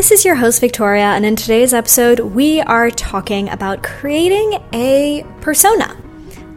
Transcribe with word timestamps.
This 0.00 0.12
is 0.12 0.24
your 0.24 0.36
host, 0.36 0.62
Victoria, 0.62 1.08
and 1.08 1.26
in 1.26 1.36
today's 1.36 1.74
episode, 1.74 2.20
we 2.20 2.62
are 2.62 2.90
talking 2.90 3.50
about 3.50 3.82
creating 3.82 4.58
a 4.72 5.26
persona. 5.42 5.94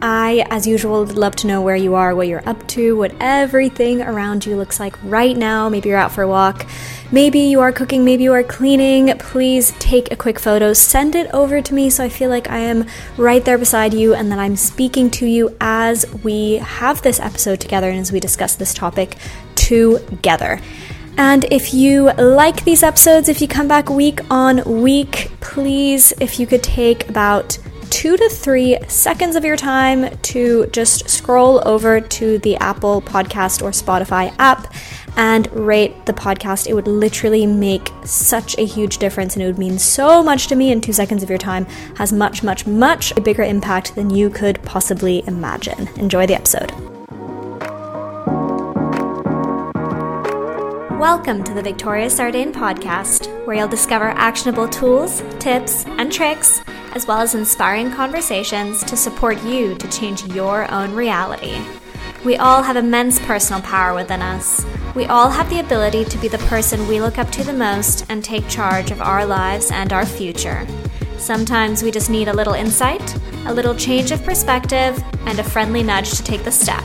I, 0.00 0.46
as 0.48 0.66
usual, 0.66 1.04
would 1.04 1.18
love 1.18 1.36
to 1.36 1.46
know 1.46 1.60
where 1.60 1.76
you 1.76 1.94
are, 1.94 2.14
what 2.14 2.26
you're 2.26 2.48
up 2.48 2.66
to, 2.68 2.96
what 2.96 3.12
everything 3.20 4.00
around 4.00 4.46
you 4.46 4.56
looks 4.56 4.80
like 4.80 4.96
right 5.04 5.36
now. 5.36 5.68
Maybe 5.68 5.90
you're 5.90 5.98
out 5.98 6.12
for 6.12 6.22
a 6.22 6.26
walk, 6.26 6.66
maybe 7.12 7.40
you 7.40 7.60
are 7.60 7.70
cooking, 7.70 8.02
maybe 8.02 8.24
you 8.24 8.32
are 8.32 8.42
cleaning. 8.42 9.14
Please 9.18 9.72
take 9.72 10.10
a 10.10 10.16
quick 10.16 10.38
photo, 10.38 10.72
send 10.72 11.14
it 11.14 11.30
over 11.34 11.60
to 11.60 11.74
me 11.74 11.90
so 11.90 12.02
I 12.02 12.08
feel 12.08 12.30
like 12.30 12.48
I 12.48 12.60
am 12.60 12.86
right 13.18 13.44
there 13.44 13.58
beside 13.58 13.92
you 13.92 14.14
and 14.14 14.32
that 14.32 14.38
I'm 14.38 14.56
speaking 14.56 15.10
to 15.10 15.26
you 15.26 15.54
as 15.60 16.06
we 16.24 16.54
have 16.54 17.02
this 17.02 17.20
episode 17.20 17.60
together 17.60 17.90
and 17.90 18.00
as 18.00 18.10
we 18.10 18.20
discuss 18.20 18.54
this 18.54 18.72
topic 18.72 19.18
together. 19.54 20.62
And 21.16 21.44
if 21.50 21.72
you 21.72 22.12
like 22.14 22.64
these 22.64 22.82
episodes, 22.82 23.28
if 23.28 23.40
you 23.40 23.48
come 23.48 23.68
back 23.68 23.88
week 23.88 24.20
on 24.30 24.82
week, 24.82 25.30
please, 25.40 26.12
if 26.20 26.40
you 26.40 26.46
could 26.46 26.62
take 26.62 27.08
about 27.08 27.58
two 27.90 28.16
to 28.16 28.28
three 28.28 28.76
seconds 28.88 29.36
of 29.36 29.44
your 29.44 29.56
time 29.56 30.16
to 30.18 30.66
just 30.72 31.08
scroll 31.08 31.66
over 31.66 32.00
to 32.00 32.38
the 32.38 32.56
Apple 32.56 33.00
Podcast 33.00 33.62
or 33.62 33.70
Spotify 33.70 34.34
app 34.40 34.74
and 35.16 35.50
rate 35.52 36.06
the 36.06 36.12
podcast. 36.12 36.66
It 36.66 36.74
would 36.74 36.88
literally 36.88 37.46
make 37.46 37.90
such 38.04 38.58
a 38.58 38.64
huge 38.66 38.98
difference 38.98 39.36
and 39.36 39.44
it 39.44 39.46
would 39.46 39.58
mean 39.58 39.78
so 39.78 40.24
much 40.24 40.48
to 40.48 40.56
me. 40.56 40.72
And 40.72 40.82
two 40.82 40.92
seconds 40.92 41.22
of 41.22 41.28
your 41.28 41.38
time 41.38 41.66
has 41.96 42.12
much, 42.12 42.42
much, 42.42 42.66
much 42.66 43.12
a 43.16 43.20
bigger 43.20 43.44
impact 43.44 43.94
than 43.94 44.10
you 44.10 44.28
could 44.28 44.60
possibly 44.64 45.22
imagine. 45.28 45.88
Enjoy 45.96 46.26
the 46.26 46.34
episode. 46.34 46.93
Welcome 50.98 51.42
to 51.42 51.52
the 51.52 51.60
Victoria 51.60 52.06
Sardain 52.06 52.52
podcast, 52.52 53.26
where 53.44 53.56
you'll 53.56 53.66
discover 53.66 54.10
actionable 54.10 54.68
tools, 54.68 55.24
tips, 55.40 55.84
and 55.86 56.10
tricks, 56.10 56.62
as 56.94 57.04
well 57.04 57.18
as 57.18 57.34
inspiring 57.34 57.90
conversations 57.90 58.84
to 58.84 58.96
support 58.96 59.42
you 59.42 59.74
to 59.74 59.88
change 59.90 60.24
your 60.26 60.70
own 60.70 60.94
reality. 60.94 61.58
We 62.24 62.36
all 62.36 62.62
have 62.62 62.76
immense 62.76 63.18
personal 63.18 63.60
power 63.62 63.92
within 63.92 64.22
us. 64.22 64.64
We 64.94 65.06
all 65.06 65.28
have 65.30 65.50
the 65.50 65.58
ability 65.58 66.04
to 66.04 66.18
be 66.18 66.28
the 66.28 66.38
person 66.38 66.86
we 66.86 67.00
look 67.00 67.18
up 67.18 67.30
to 67.32 67.44
the 67.44 67.52
most 67.52 68.06
and 68.08 68.22
take 68.22 68.48
charge 68.48 68.92
of 68.92 69.02
our 69.02 69.26
lives 69.26 69.72
and 69.72 69.92
our 69.92 70.06
future. 70.06 70.64
Sometimes 71.18 71.82
we 71.82 71.90
just 71.90 72.08
need 72.08 72.28
a 72.28 72.32
little 72.32 72.54
insight, 72.54 73.16
a 73.46 73.52
little 73.52 73.74
change 73.74 74.12
of 74.12 74.22
perspective, 74.22 75.02
and 75.26 75.40
a 75.40 75.44
friendly 75.44 75.82
nudge 75.82 76.12
to 76.12 76.22
take 76.22 76.44
the 76.44 76.52
step. 76.52 76.84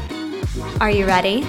Are 0.81 0.89
you 0.89 1.05
ready? 1.05 1.45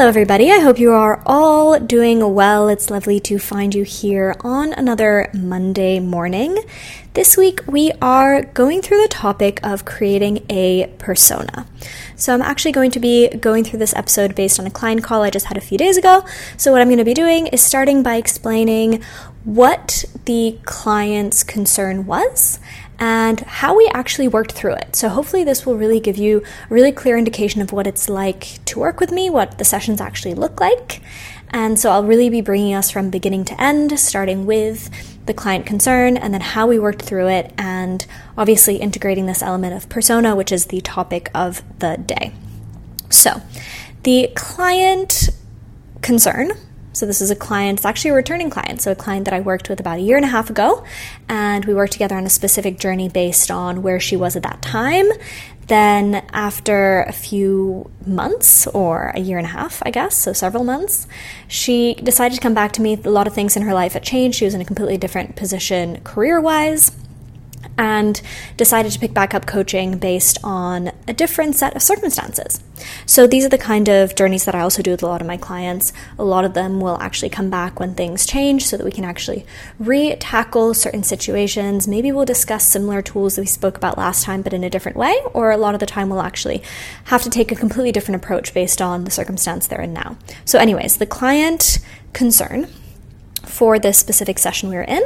Hello, 0.00 0.08
everybody. 0.08 0.50
I 0.50 0.60
hope 0.60 0.78
you 0.78 0.92
are 0.92 1.22
all 1.26 1.78
doing 1.78 2.32
well. 2.32 2.70
It's 2.70 2.88
lovely 2.88 3.20
to 3.20 3.38
find 3.38 3.74
you 3.74 3.84
here 3.84 4.34
on 4.40 4.72
another 4.72 5.28
Monday 5.34 6.00
morning. 6.00 6.56
This 7.12 7.36
week, 7.36 7.60
we 7.66 7.92
are 8.00 8.40
going 8.40 8.80
through 8.80 9.02
the 9.02 9.08
topic 9.08 9.60
of 9.62 9.84
creating 9.84 10.46
a 10.48 10.86
persona. 10.96 11.66
So, 12.16 12.32
I'm 12.32 12.40
actually 12.40 12.72
going 12.72 12.92
to 12.92 12.98
be 12.98 13.28
going 13.28 13.62
through 13.62 13.80
this 13.80 13.94
episode 13.94 14.34
based 14.34 14.58
on 14.58 14.66
a 14.66 14.70
client 14.70 15.04
call 15.04 15.22
I 15.22 15.28
just 15.28 15.44
had 15.46 15.58
a 15.58 15.60
few 15.60 15.76
days 15.76 15.98
ago. 15.98 16.24
So, 16.56 16.72
what 16.72 16.80
I'm 16.80 16.88
going 16.88 16.96
to 16.96 17.04
be 17.04 17.12
doing 17.12 17.48
is 17.48 17.62
starting 17.62 18.02
by 18.02 18.14
explaining 18.14 19.02
what 19.44 20.04
the 20.26 20.58
client's 20.64 21.42
concern 21.42 22.06
was 22.06 22.58
and 22.98 23.40
how 23.40 23.74
we 23.74 23.90
actually 23.94 24.28
worked 24.28 24.52
through 24.52 24.74
it. 24.74 24.94
So, 24.94 25.08
hopefully, 25.08 25.42
this 25.42 25.64
will 25.64 25.76
really 25.76 26.00
give 26.00 26.18
you 26.18 26.42
a 26.68 26.74
really 26.74 26.92
clear 26.92 27.16
indication 27.16 27.62
of 27.62 27.72
what 27.72 27.86
it's 27.86 28.10
like 28.10 28.62
to 28.66 28.78
work 28.78 29.00
with 29.00 29.10
me, 29.10 29.30
what 29.30 29.56
the 29.56 29.64
sessions 29.64 30.00
actually 30.00 30.34
look 30.34 30.60
like. 30.60 31.00
And 31.48 31.80
so, 31.80 31.90
I'll 31.90 32.04
really 32.04 32.28
be 32.28 32.42
bringing 32.42 32.74
us 32.74 32.90
from 32.90 33.08
beginning 33.08 33.46
to 33.46 33.60
end, 33.60 33.98
starting 33.98 34.44
with 34.44 34.90
the 35.24 35.32
client 35.32 35.64
concern 35.64 36.16
and 36.16 36.34
then 36.34 36.40
how 36.42 36.66
we 36.66 36.78
worked 36.78 37.02
through 37.02 37.28
it, 37.28 37.54
and 37.56 38.04
obviously 38.36 38.76
integrating 38.76 39.24
this 39.24 39.42
element 39.42 39.74
of 39.74 39.88
persona, 39.88 40.36
which 40.36 40.52
is 40.52 40.66
the 40.66 40.82
topic 40.82 41.30
of 41.34 41.62
the 41.78 41.96
day. 41.96 42.32
So, 43.08 43.40
the 44.02 44.30
client 44.34 45.30
concern 46.02 46.52
so 46.92 47.06
this 47.06 47.20
is 47.20 47.30
a 47.30 47.36
client, 47.36 47.78
it's 47.78 47.86
actually 47.86 48.10
a 48.10 48.14
returning 48.14 48.50
client, 48.50 48.80
so 48.80 48.90
a 48.90 48.94
client 48.94 49.24
that 49.24 49.34
I 49.34 49.40
worked 49.40 49.68
with 49.68 49.80
about 49.80 49.98
a 49.98 50.02
year 50.02 50.16
and 50.16 50.24
a 50.24 50.28
half 50.28 50.50
ago, 50.50 50.84
and 51.28 51.64
we 51.64 51.74
worked 51.74 51.92
together 51.92 52.16
on 52.16 52.26
a 52.26 52.30
specific 52.30 52.78
journey 52.78 53.08
based 53.08 53.50
on 53.50 53.82
where 53.82 54.00
she 54.00 54.16
was 54.16 54.36
at 54.36 54.42
that 54.42 54.60
time. 54.62 55.08
Then, 55.68 56.26
after 56.32 57.02
a 57.02 57.12
few 57.12 57.88
months, 58.04 58.66
or 58.68 59.12
a 59.14 59.20
year 59.20 59.38
and 59.38 59.46
a 59.46 59.50
half, 59.50 59.80
I 59.86 59.90
guess, 59.92 60.16
so 60.16 60.32
several 60.32 60.64
months, 60.64 61.06
she 61.46 61.94
decided 61.94 62.34
to 62.34 62.40
come 62.40 62.54
back 62.54 62.72
to 62.72 62.82
me. 62.82 63.00
A 63.04 63.08
lot 63.08 63.28
of 63.28 63.34
things 63.34 63.56
in 63.56 63.62
her 63.62 63.72
life 63.72 63.92
had 63.92 64.02
changed. 64.02 64.38
She 64.38 64.44
was 64.44 64.54
in 64.54 64.60
a 64.60 64.64
completely 64.64 64.98
different 64.98 65.36
position 65.36 66.00
career 66.00 66.40
wise 66.40 66.90
and 67.76 68.20
decided 68.56 68.92
to 68.92 68.98
pick 68.98 69.14
back 69.14 69.34
up 69.34 69.46
coaching 69.46 69.98
based 69.98 70.38
on 70.44 70.92
a 71.08 71.12
different 71.12 71.56
set 71.56 71.74
of 71.74 71.82
circumstances. 71.82 72.60
So, 73.06 73.26
these 73.26 73.44
are 73.44 73.50
the 73.50 73.58
kind 73.58 73.88
of 73.88 74.14
journeys 74.14 74.44
that 74.44 74.54
I 74.54 74.60
also 74.60 74.82
do 74.82 74.90
with 74.90 75.02
a 75.02 75.06
lot 75.06 75.20
of 75.20 75.26
my 75.26 75.36
clients. 75.36 75.92
A 76.18 76.24
lot 76.24 76.44
of 76.44 76.54
them 76.54 76.80
will 76.80 76.98
actually 77.00 77.28
come 77.28 77.50
back 77.50 77.78
when 77.78 77.94
things 77.94 78.26
change 78.26 78.66
so 78.66 78.76
that 78.76 78.84
we 78.84 78.90
can 78.90 79.04
actually 79.04 79.44
re 79.78 80.16
tackle 80.16 80.74
certain 80.74 81.02
situations. 81.02 81.86
Maybe 81.86 82.12
we'll 82.12 82.24
discuss 82.24 82.66
similar 82.66 83.02
tools 83.02 83.36
that 83.36 83.42
we 83.42 83.46
spoke 83.46 83.76
about 83.76 83.98
last 83.98 84.24
time, 84.24 84.42
but 84.42 84.52
in 84.52 84.64
a 84.64 84.70
different 84.70 84.96
way, 84.96 85.14
or 85.34 85.50
a 85.50 85.56
lot 85.56 85.74
of 85.74 85.80
the 85.80 85.86
time 85.86 86.08
we'll 86.08 86.22
actually 86.22 86.62
have 87.04 87.22
to 87.22 87.30
take 87.30 87.52
a 87.52 87.56
completely 87.56 87.92
different 87.92 88.22
approach 88.22 88.54
based 88.54 88.80
on 88.80 89.04
the 89.04 89.10
circumstance 89.10 89.66
they're 89.66 89.82
in 89.82 89.92
now. 89.92 90.16
So, 90.44 90.58
anyways, 90.58 90.96
the 90.96 91.06
client 91.06 91.78
concern 92.12 92.68
for 93.44 93.78
this 93.78 93.98
specific 93.98 94.38
session 94.38 94.68
we 94.68 94.76
were 94.76 94.82
in 94.82 95.02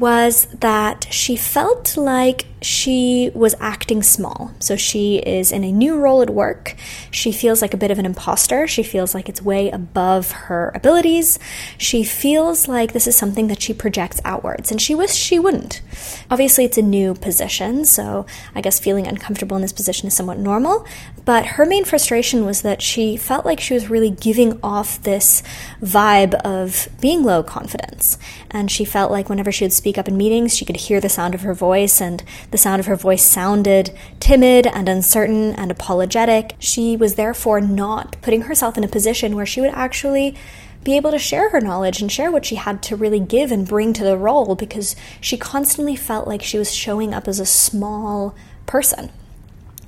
was 0.00 0.46
that 0.46 1.06
she 1.10 1.36
felt 1.36 1.96
like 1.96 2.46
she 2.66 3.30
was 3.32 3.54
acting 3.60 4.02
small. 4.02 4.50
So 4.58 4.74
she 4.76 5.18
is 5.18 5.52
in 5.52 5.62
a 5.62 5.70
new 5.70 5.98
role 5.98 6.20
at 6.20 6.30
work. 6.30 6.74
She 7.12 7.30
feels 7.30 7.62
like 7.62 7.72
a 7.72 7.76
bit 7.76 7.92
of 7.92 7.98
an 7.98 8.06
imposter. 8.06 8.66
She 8.66 8.82
feels 8.82 9.14
like 9.14 9.28
it's 9.28 9.40
way 9.40 9.70
above 9.70 10.32
her 10.32 10.72
abilities. 10.74 11.38
She 11.78 12.02
feels 12.02 12.66
like 12.66 12.92
this 12.92 13.06
is 13.06 13.16
something 13.16 13.46
that 13.46 13.62
she 13.62 13.72
projects 13.72 14.20
outwards, 14.24 14.72
and 14.72 14.82
she 14.82 14.94
wished 14.94 15.16
she 15.16 15.38
wouldn't. 15.38 15.80
Obviously, 16.28 16.64
it's 16.64 16.78
a 16.78 16.82
new 16.82 17.14
position, 17.14 17.84
so 17.84 18.26
I 18.54 18.62
guess 18.62 18.80
feeling 18.80 19.06
uncomfortable 19.06 19.56
in 19.56 19.62
this 19.62 19.72
position 19.72 20.08
is 20.08 20.14
somewhat 20.14 20.38
normal. 20.38 20.86
But 21.24 21.46
her 21.46 21.66
main 21.66 21.84
frustration 21.84 22.44
was 22.44 22.62
that 22.62 22.82
she 22.82 23.16
felt 23.16 23.44
like 23.44 23.60
she 23.60 23.74
was 23.74 23.90
really 23.90 24.10
giving 24.10 24.58
off 24.62 25.00
this 25.02 25.42
vibe 25.80 26.34
of 26.34 26.88
being 27.00 27.22
low 27.22 27.42
confidence. 27.42 28.18
And 28.50 28.70
she 28.70 28.84
felt 28.84 29.12
like 29.12 29.28
whenever 29.28 29.52
she 29.52 29.64
would 29.64 29.72
speak 29.72 29.85
up 29.94 30.08
in 30.08 30.16
meetings, 30.16 30.56
she 30.56 30.64
could 30.64 30.76
hear 30.76 31.00
the 31.00 31.08
sound 31.08 31.34
of 31.34 31.42
her 31.42 31.54
voice 31.54 32.00
and 32.00 32.24
the 32.50 32.58
sound 32.58 32.80
of 32.80 32.86
her 32.86 32.96
voice 32.96 33.22
sounded 33.22 33.96
timid 34.18 34.66
and 34.66 34.88
uncertain 34.88 35.52
and 35.54 35.70
apologetic. 35.70 36.56
She 36.58 36.96
was 36.96 37.14
therefore 37.14 37.60
not 37.60 38.20
putting 38.22 38.42
herself 38.42 38.76
in 38.76 38.82
a 38.82 38.88
position 38.88 39.36
where 39.36 39.46
she 39.46 39.60
would 39.60 39.70
actually 39.70 40.34
be 40.82 40.96
able 40.96 41.12
to 41.12 41.18
share 41.18 41.50
her 41.50 41.60
knowledge 41.60 42.00
and 42.00 42.10
share 42.10 42.30
what 42.30 42.44
she 42.44 42.56
had 42.56 42.82
to 42.84 42.96
really 42.96 43.20
give 43.20 43.52
and 43.52 43.66
bring 43.66 43.92
to 43.92 44.04
the 44.04 44.16
role 44.16 44.54
because 44.54 44.96
she 45.20 45.36
constantly 45.36 45.96
felt 45.96 46.28
like 46.28 46.42
she 46.42 46.58
was 46.58 46.74
showing 46.74 47.14
up 47.14 47.28
as 47.28 47.40
a 47.40 47.46
small 47.46 48.34
person. 48.66 49.10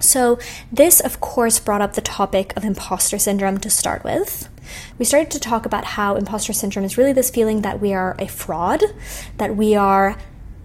So, 0.01 0.39
this 0.71 1.01
of 1.01 1.21
course 1.21 1.59
brought 1.59 1.83
up 1.83 1.95
the 1.95 2.01
topic 2.01 2.53
of 2.57 2.65
imposter 2.65 3.19
syndrome 3.19 3.59
to 3.59 3.71
start 3.71 4.05
with. 4.05 4.49
We 4.99 5.05
started 5.05 5.31
to 5.33 5.41
talk 5.41 5.67
about 5.67 5.85
how 5.85 6.17
imposter 6.17 6.53
syndrome 6.53 6.85
is 6.85 6.99
really 6.99 7.13
this 7.13 7.31
feeling 7.31 7.63
that 7.63 7.81
we 7.81 7.93
are 7.93 8.17
a 8.19 8.29
fraud, 8.29 8.83
that 9.37 9.57
we 9.57 9.75
are 9.75 10.17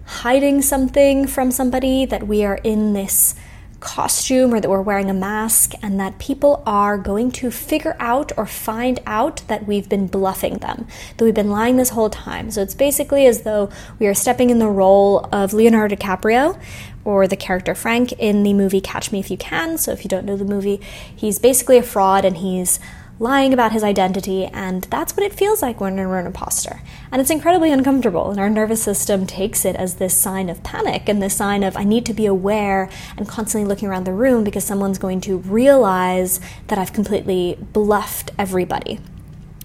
hiding 0.06 0.62
something 0.62 1.26
from 1.26 1.50
somebody, 1.50 2.04
that 2.04 2.26
we 2.26 2.44
are 2.44 2.60
in 2.62 2.92
this 2.92 3.34
costume 3.80 4.54
or 4.54 4.60
that 4.60 4.68
we're 4.68 4.80
wearing 4.80 5.10
a 5.10 5.14
mask, 5.14 5.72
and 5.82 6.00
that 6.00 6.18
people 6.18 6.62
are 6.64 6.96
going 6.96 7.30
to 7.30 7.50
figure 7.50 7.94
out 8.00 8.32
or 8.36 8.46
find 8.46 8.98
out 9.04 9.42
that 9.48 9.66
we've 9.66 9.90
been 9.90 10.06
bluffing 10.06 10.56
them, 10.58 10.86
that 11.16 11.24
we've 11.24 11.34
been 11.34 11.50
lying 11.50 11.76
this 11.76 11.90
whole 11.90 12.08
time. 12.08 12.50
So 12.50 12.62
it's 12.62 12.74
basically 12.74 13.26
as 13.26 13.42
though 13.42 13.68
we 13.98 14.06
are 14.06 14.14
stepping 14.14 14.48
in 14.48 14.58
the 14.58 14.68
role 14.68 15.28
of 15.32 15.52
Leonardo 15.52 15.96
DiCaprio 15.96 16.58
or 17.04 17.28
the 17.28 17.36
character 17.36 17.74
Frank 17.74 18.12
in 18.12 18.42
the 18.42 18.54
movie 18.54 18.80
Catch 18.80 19.12
Me 19.12 19.20
If 19.20 19.30
You 19.30 19.36
Can. 19.36 19.76
So 19.76 19.92
if 19.92 20.02
you 20.02 20.08
don't 20.08 20.24
know 20.24 20.38
the 20.38 20.46
movie, 20.46 20.80
he's 21.14 21.38
basically 21.38 21.76
a 21.76 21.82
fraud 21.82 22.24
and 22.24 22.38
he's 22.38 22.80
lying 23.18 23.52
about 23.52 23.72
his 23.72 23.84
identity, 23.84 24.46
and 24.46 24.82
that's 24.84 25.16
what 25.16 25.24
it 25.24 25.32
feels 25.32 25.62
like 25.62 25.80
when 25.80 25.96
we're 25.96 26.18
an 26.18 26.26
imposter. 26.26 26.80
And 27.12 27.20
it's 27.20 27.30
incredibly 27.30 27.70
uncomfortable, 27.70 28.30
and 28.30 28.40
our 28.40 28.50
nervous 28.50 28.82
system 28.82 29.26
takes 29.26 29.64
it 29.64 29.76
as 29.76 29.96
this 29.96 30.16
sign 30.16 30.48
of 30.48 30.62
panic 30.62 31.08
and 31.08 31.22
this 31.22 31.36
sign 31.36 31.62
of 31.62 31.76
I 31.76 31.84
need 31.84 32.04
to 32.06 32.14
be 32.14 32.26
aware 32.26 32.88
and 33.16 33.28
constantly 33.28 33.68
looking 33.68 33.88
around 33.88 34.04
the 34.04 34.12
room 34.12 34.44
because 34.44 34.64
someone's 34.64 34.98
going 34.98 35.20
to 35.22 35.38
realize 35.38 36.40
that 36.66 36.78
I've 36.78 36.92
completely 36.92 37.56
bluffed 37.72 38.32
everybody. 38.38 38.98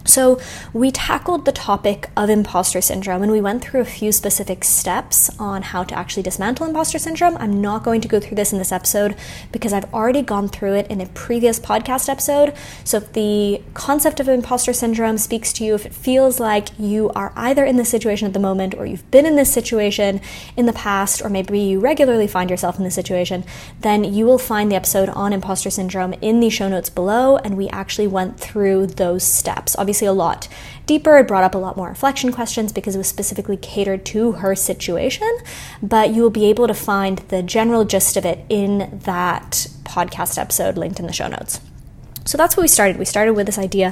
So, 0.09 0.39
we 0.73 0.91
tackled 0.91 1.45
the 1.45 1.51
topic 1.51 2.09
of 2.15 2.29
imposter 2.29 2.81
syndrome 2.81 3.23
and 3.23 3.31
we 3.31 3.41
went 3.41 3.63
through 3.63 3.81
a 3.81 3.85
few 3.85 4.11
specific 4.11 4.63
steps 4.63 5.29
on 5.39 5.61
how 5.61 5.83
to 5.83 5.95
actually 5.95 6.23
dismantle 6.23 6.67
imposter 6.67 6.99
syndrome. 6.99 7.37
I'm 7.37 7.61
not 7.61 7.83
going 7.83 8.01
to 8.01 8.07
go 8.07 8.19
through 8.19 8.35
this 8.35 8.51
in 8.51 8.59
this 8.59 8.71
episode 8.71 9.15
because 9.51 9.73
I've 9.73 9.91
already 9.93 10.21
gone 10.21 10.47
through 10.47 10.75
it 10.75 10.87
in 10.87 10.99
a 11.01 11.05
previous 11.07 11.59
podcast 11.59 12.09
episode. 12.09 12.53
So, 12.83 12.97
if 12.97 13.13
the 13.13 13.61
concept 13.73 14.19
of 14.19 14.27
imposter 14.27 14.73
syndrome 14.73 15.17
speaks 15.17 15.53
to 15.53 15.63
you, 15.63 15.75
if 15.75 15.85
it 15.85 15.93
feels 15.93 16.39
like 16.39 16.69
you 16.77 17.09
are 17.11 17.31
either 17.35 17.65
in 17.65 17.77
this 17.77 17.89
situation 17.89 18.27
at 18.27 18.33
the 18.33 18.39
moment 18.39 18.75
or 18.75 18.85
you've 18.85 19.09
been 19.11 19.25
in 19.25 19.35
this 19.35 19.51
situation 19.51 20.21
in 20.57 20.65
the 20.65 20.73
past, 20.73 21.21
or 21.23 21.29
maybe 21.29 21.59
you 21.59 21.79
regularly 21.79 22.27
find 22.27 22.49
yourself 22.49 22.77
in 22.77 22.83
this 22.83 22.95
situation, 22.95 23.43
then 23.81 24.03
you 24.03 24.25
will 24.25 24.39
find 24.39 24.71
the 24.71 24.75
episode 24.75 25.09
on 25.09 25.33
imposter 25.33 25.69
syndrome 25.69 26.13
in 26.13 26.39
the 26.39 26.49
show 26.49 26.67
notes 26.67 26.89
below. 26.89 27.37
And 27.37 27.55
we 27.55 27.69
actually 27.69 28.07
went 28.07 28.39
through 28.39 28.87
those 28.87 29.23
steps 29.23 29.75
obviously 29.77 29.98
a 30.05 30.13
lot 30.13 30.47
deeper. 30.85 31.17
It 31.17 31.27
brought 31.27 31.43
up 31.43 31.55
a 31.55 31.57
lot 31.57 31.77
more 31.77 31.89
reflection 31.89 32.31
questions 32.31 32.71
because 32.71 32.95
it 32.95 32.97
was 32.97 33.07
specifically 33.07 33.57
catered 33.57 34.05
to 34.07 34.33
her 34.33 34.55
situation, 34.55 35.29
but 35.81 36.13
you 36.13 36.21
will 36.21 36.29
be 36.29 36.45
able 36.45 36.67
to 36.67 36.73
find 36.73 37.19
the 37.29 37.43
general 37.43 37.85
gist 37.85 38.17
of 38.17 38.25
it 38.25 38.45
in 38.49 38.99
that 39.03 39.67
podcast 39.83 40.37
episode 40.37 40.77
linked 40.77 40.99
in 40.99 41.07
the 41.07 41.13
show 41.13 41.27
notes. 41.27 41.59
So 42.29 42.37
that's 42.37 42.55
what 42.55 42.61
we 42.61 42.67
started. 42.67 42.99
We 42.99 43.05
started 43.05 43.33
with 43.33 43.47
this 43.47 43.57
idea 43.57 43.91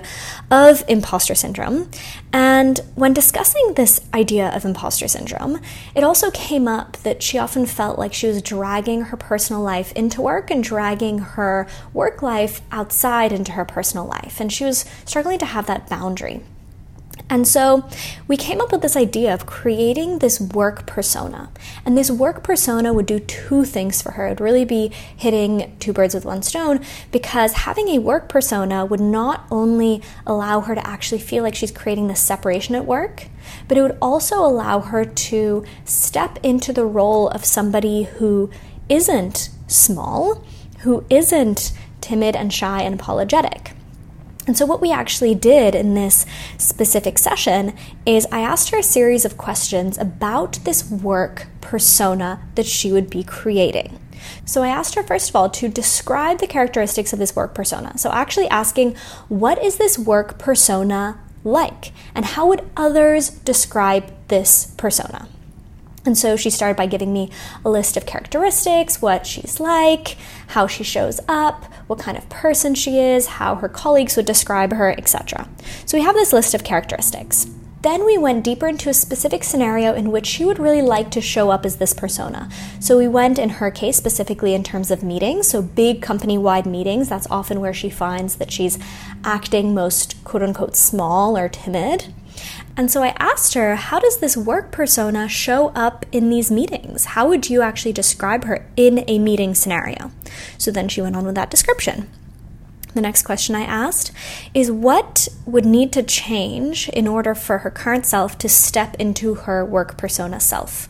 of 0.51 0.84
imposter 0.88 1.34
syndrome. 1.34 1.89
And 2.31 2.80
when 2.94 3.12
discussing 3.12 3.74
this 3.74 4.00
idea 4.13 4.56
of 4.56 4.63
imposter 4.63 5.07
syndrome, 5.07 5.60
it 5.95 6.04
also 6.04 6.30
came 6.30 6.68
up 6.68 6.98
that 6.98 7.24
she 7.24 7.39
often 7.39 7.66
felt 7.66 7.98
like 7.98 8.13
she 8.13 8.28
was 8.28 8.44
dragging 8.44 9.06
her 9.06 9.18
personal 9.18 9.63
life 9.63 9.92
into 9.94 10.22
work 10.22 10.51
and 10.51 10.63
dragging 10.63 11.18
her 11.18 11.68
work 11.94 12.22
life 12.22 12.62
outside 12.72 13.31
into 13.31 13.54
her 13.54 13.66
personal 13.66 14.06
life. 14.06 14.40
And 14.40 14.54
she 14.54 14.66
was 14.66 14.86
struggling 15.04 15.40
to 15.40 15.45
have 15.45 15.66
that 15.66 15.90
boundary. 15.90 16.44
And 17.30 17.46
so 17.46 17.88
we 18.28 18.38
came 18.38 18.62
up 18.62 18.72
with 18.72 18.82
this 18.82 18.96
idea 18.96 19.34
of 19.34 19.46
creating 19.46 20.20
this 20.20 20.40
work 20.40 20.86
persona. 20.86 21.50
And 21.86 21.98
this 21.98 22.10
work 22.10 22.42
persona 22.42 22.94
would 22.94 23.06
do 23.06 23.20
two 23.20 23.66
things 23.66 24.02
for 24.02 24.12
her. 24.12 24.28
It 24.28 24.30
would 24.30 24.42
really 24.42 24.66
be 24.66 24.90
hitting 25.16 25.76
two 25.80 25.92
birds 25.92 26.16
with 26.16 26.24
one 26.24 26.42
stone 26.42 26.80
because 27.12 27.54
having 27.54 27.90
a 27.90 28.00
work 28.00 28.30
persona 28.30 28.86
would 28.86 29.02
not 29.02 29.46
only 29.52 30.02
allow 30.26 30.62
her 30.62 30.76
to 30.76 30.88
actually 30.88 31.20
feel 31.20 31.44
like 31.44 31.56
she's 31.56 31.72
creating 31.72 32.08
this 32.08 32.22
separation 32.22 32.76
at 32.76 32.86
work, 32.86 33.28
but 33.68 33.78
it 33.78 33.82
would 33.82 33.98
also 34.02 34.38
allow 34.38 34.80
her 34.80 35.04
to 35.04 35.66
step 35.84 36.40
into 36.44 36.72
the 36.72 36.86
role 36.86 37.28
of 37.30 37.44
somebody 37.44 38.04
who 38.04 38.50
isn't 38.88 39.50
small, 39.68 40.44
who 40.80 41.06
isn't 41.10 41.74
timid 42.00 42.38
and 42.38 42.54
shy 42.54 42.82
and 42.82 42.96
apologetic. 42.96 43.74
And 44.48 44.58
so, 44.58 44.66
what 44.66 44.82
we 44.82 44.92
actually 44.92 45.36
did 45.36 45.76
in 45.76 45.94
this 45.94 46.26
specific 46.58 47.18
session 47.18 47.74
is 48.06 48.26
I 48.32 48.40
asked 48.40 48.70
her 48.70 48.80
a 48.80 48.84
series 48.84 49.26
of 49.26 49.38
questions 49.38 49.98
about 49.98 50.60
this 50.64 50.90
work 50.90 51.48
persona 51.60 52.42
that 52.56 52.66
she 52.66 52.94
would 52.94 53.10
be 53.10 53.24
creating. 53.24 54.00
So, 54.46 54.64
I 54.64 54.70
asked 54.70 54.96
her 54.96 55.04
first 55.04 55.30
of 55.30 55.36
all 55.36 55.50
to 55.50 55.68
describe 55.68 56.40
the 56.40 56.48
characteristics 56.48 57.12
of 57.12 57.20
this 57.20 57.36
work 57.36 57.54
persona. 57.54 57.98
So, 57.98 58.10
actually 58.12 58.48
asking, 58.48 58.96
what 59.28 59.62
is 59.62 59.76
this 59.76 60.00
work 60.00 60.40
persona 60.40 61.20
like? 61.44 61.92
And 62.16 62.24
how 62.24 62.48
would 62.48 62.70
others 62.78 63.30
describe 63.30 64.14
this 64.30 64.74
persona? 64.78 65.28
And 66.07 66.18
so 66.18 66.36
she 66.36 66.50
started 66.50 66.77
by 66.77 66.88
giving 66.88 67.13
me 67.13 67.30
a 67.63 67.69
list 67.69 67.98
of 67.98 68.06
characteristics, 68.06 69.01
what 69.01 69.27
she's 69.27 69.59
like, 69.59 70.18
how 70.48 70.65
she 70.65 70.83
shows 70.83 71.19
up, 71.27 71.65
what 71.88 72.00
kind 72.00 72.18
of 72.18 72.27
person 72.30 72.74
she 72.74 72.98
is, 73.00 73.27
how 73.27 73.56
her 73.56 73.69
colleagues 73.69 74.15
would 74.15 74.25
describe 74.25 74.71
her, 74.71 74.92
etc. 74.98 75.48
So 75.86 75.98
we 75.98 76.04
have 76.04 76.15
this 76.15 76.33
list 76.33 76.54
of 76.54 76.63
characteristics. 76.63 77.48
Then 77.81 78.06
we 78.06 78.18
went 78.18 78.44
deeper 78.44 78.68
into 78.68 78.89
a 78.89 78.94
specific 78.94 79.44
scenario 79.44 79.94
in 79.94 80.12
which 80.12 80.25
she 80.25 80.44
would 80.45 80.59
really 80.59 80.81
like 80.81 81.12
to 81.12 81.21
show 81.21 81.51
up 81.51 81.65
as 81.65 81.77
this 81.77 81.94
persona. 81.94 82.50
So 82.80 82.98
we 82.98 83.07
went, 83.07 83.38
in 83.38 83.50
her 83.50 83.69
case, 83.69 83.98
specifically 83.98 84.54
in 84.54 84.63
terms 84.63 84.89
of 84.89 85.04
meetings, 85.04 85.48
so 85.48 85.62
big 85.62 86.01
company 86.01 86.38
wide 86.38 86.65
meetings. 86.65 87.07
That's 87.07 87.30
often 87.30 87.59
where 87.59 87.74
she 87.74 87.89
finds 87.89 88.38
that 88.38 88.51
she's 88.51 88.80
acting 89.24 89.75
most 89.75 90.24
quote 90.24 90.42
unquote 90.42 90.75
small 90.75 91.38
or 91.38 91.50
timid. 91.50 92.13
And 92.78 92.92
so 92.92 93.02
I 93.02 93.16
asked 93.18 93.56
her, 93.56 93.76
how 93.76 94.00
does 94.00 94.18
this 94.18 94.38
work 94.38 94.72
persona 94.72 95.28
show 95.28 95.70
up 95.70 96.06
in 96.12 96.30
these 96.30 96.52
meetings? 96.52 97.06
How 97.06 97.28
would 97.28 97.50
you 97.50 97.64
actually 97.64 97.92
describe 97.92 98.44
her 98.44 98.68
in 98.78 99.04
a 99.08 99.18
meeting 99.18 99.56
scenario? 99.56 100.12
So 100.60 100.70
then 100.70 100.88
she 100.88 101.02
went 101.02 101.16
on 101.16 101.26
with 101.26 101.34
that 101.34 101.50
description. 101.50 102.08
The 102.94 103.02
next 103.02 103.24
question 103.24 103.56
I 103.56 103.62
asked 103.62 104.12
is 104.54 104.72
what 104.72 105.28
would 105.48 105.66
need 105.66 105.92
to 105.94 106.04
change 106.04 106.88
in 106.90 107.08
order 107.08 107.34
for 107.34 107.60
her 107.60 107.72
current 107.72 108.06
self 108.06 108.38
to 108.40 108.50
step 108.50 108.96
into 109.00 109.34
her 109.34 109.66
work 109.66 109.98
persona 109.98 110.40
self? 110.40 110.88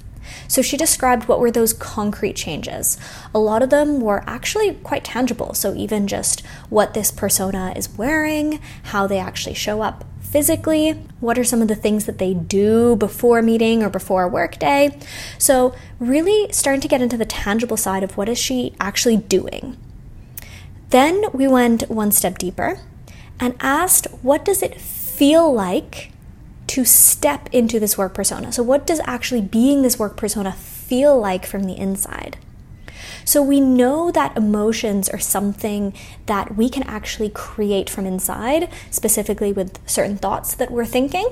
So 0.50 0.62
she 0.62 0.76
described 0.78 1.28
what 1.28 1.40
were 1.40 1.52
those 1.52 1.74
concrete 1.74 2.36
changes. 2.36 2.98
A 3.34 3.40
lot 3.40 3.64
of 3.64 3.70
them 3.70 4.02
were 4.02 4.24
actually 4.28 4.74
quite 4.76 5.06
tangible. 5.06 5.54
So 5.54 5.74
even 5.74 6.08
just 6.08 6.46
what 6.70 6.94
this 6.94 7.12
persona 7.12 7.74
is 7.76 7.98
wearing, 7.98 8.60
how 8.84 9.08
they 9.08 9.20
actually 9.20 9.56
show 9.56 9.82
up 9.82 10.06
physically, 10.32 10.92
what 11.20 11.38
are 11.38 11.44
some 11.44 11.62
of 11.62 11.68
the 11.68 11.76
things 11.76 12.06
that 12.06 12.18
they 12.18 12.34
do 12.34 12.96
before 12.96 13.42
meeting 13.42 13.82
or 13.82 13.90
before 13.90 14.24
a 14.24 14.28
work 14.28 14.60
day. 14.60 14.98
So, 15.38 15.74
really 16.00 16.52
starting 16.52 16.82
to 16.82 16.88
get 16.88 17.02
into 17.02 17.18
the 17.18 17.26
tangible 17.26 17.78
side 17.78 18.04
of 18.04 18.18
what 18.18 18.30
is 18.30 18.38
she 18.38 18.76
actually 18.80 19.18
doing. 19.18 19.78
Then 20.90 21.26
we 21.34 21.48
went 21.48 21.90
one 21.90 22.12
step 22.12 22.38
deeper 22.38 22.80
and 23.40 23.56
asked 23.60 24.08
what 24.22 24.44
does 24.46 24.62
it 24.62 24.80
feel 24.80 25.54
like 25.54 26.12
to 26.68 26.84
step 26.84 27.50
into 27.52 27.80
this 27.80 27.98
work 27.98 28.14
persona? 28.14 28.52
So, 28.52 28.64
what 28.64 28.86
does 28.86 29.02
actually 29.06 29.42
being 29.42 29.82
this 29.82 29.98
work 29.98 30.18
persona 30.18 30.52
feel 30.52 31.18
like 31.18 31.46
from 31.46 31.64
the 31.64 31.78
inside? 31.78 32.38
So 33.28 33.44
we 33.44 33.60
know 33.60 34.10
that 34.10 34.38
emotions 34.38 35.10
are 35.10 35.20
something 35.20 35.94
that 36.28 36.56
we 36.56 36.70
can 36.70 36.84
actually 36.84 37.30
create 37.30 37.90
from 37.90 38.06
inside, 38.06 38.70
specifically 38.90 39.52
with 39.52 39.86
certain 39.86 40.18
thoughts 40.18 40.56
that 40.56 40.72
we're 40.72 40.86
thinking. 40.86 41.28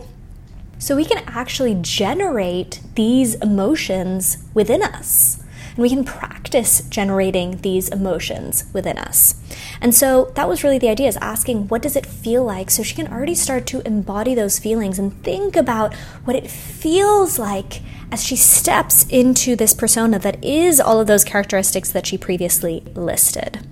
So 0.77 0.97
we 0.97 1.05
can 1.05 1.23
actually 1.25 1.73
generate 1.81 2.81
these 2.95 3.35
emotions 3.35 4.39
within 4.53 4.83
us. 4.83 5.41
And 5.75 5.83
we 5.83 5.89
can 5.89 6.05
practice 6.05 6.81
generating 6.89 7.57
these 7.57 7.89
emotions 7.89 8.65
within 8.71 8.97
us. 8.97 9.35
And 9.81 9.93
so 9.93 10.31
that 10.35 10.47
was 10.47 10.63
really 10.63 10.77
the 10.77 10.89
idea 10.89 11.09
is 11.09 11.17
asking, 11.17 11.67
what 11.67 11.81
does 11.81 11.95
it 11.95 12.05
feel 12.05 12.43
like? 12.43 12.71
So 12.71 12.81
she 12.81 12.95
can 12.95 13.11
already 13.11 13.35
start 13.35 13.65
to 13.67 13.85
embody 13.85 14.33
those 14.33 14.57
feelings 14.57 14.97
and 14.97 15.21
think 15.23 15.55
about 15.55 15.93
what 16.23 16.35
it 16.35 16.49
feels 16.49 17.37
like 17.37 17.81
as 18.11 18.23
she 18.23 18.37
steps 18.37 19.05
into 19.09 19.55
this 19.55 19.73
persona 19.73 20.17
that 20.19 20.43
is 20.43 20.79
all 20.79 21.01
of 21.01 21.07
those 21.07 21.23
characteristics 21.23 21.91
that 21.91 22.07
she 22.07 22.17
previously 22.17 22.83
listed. 22.95 23.67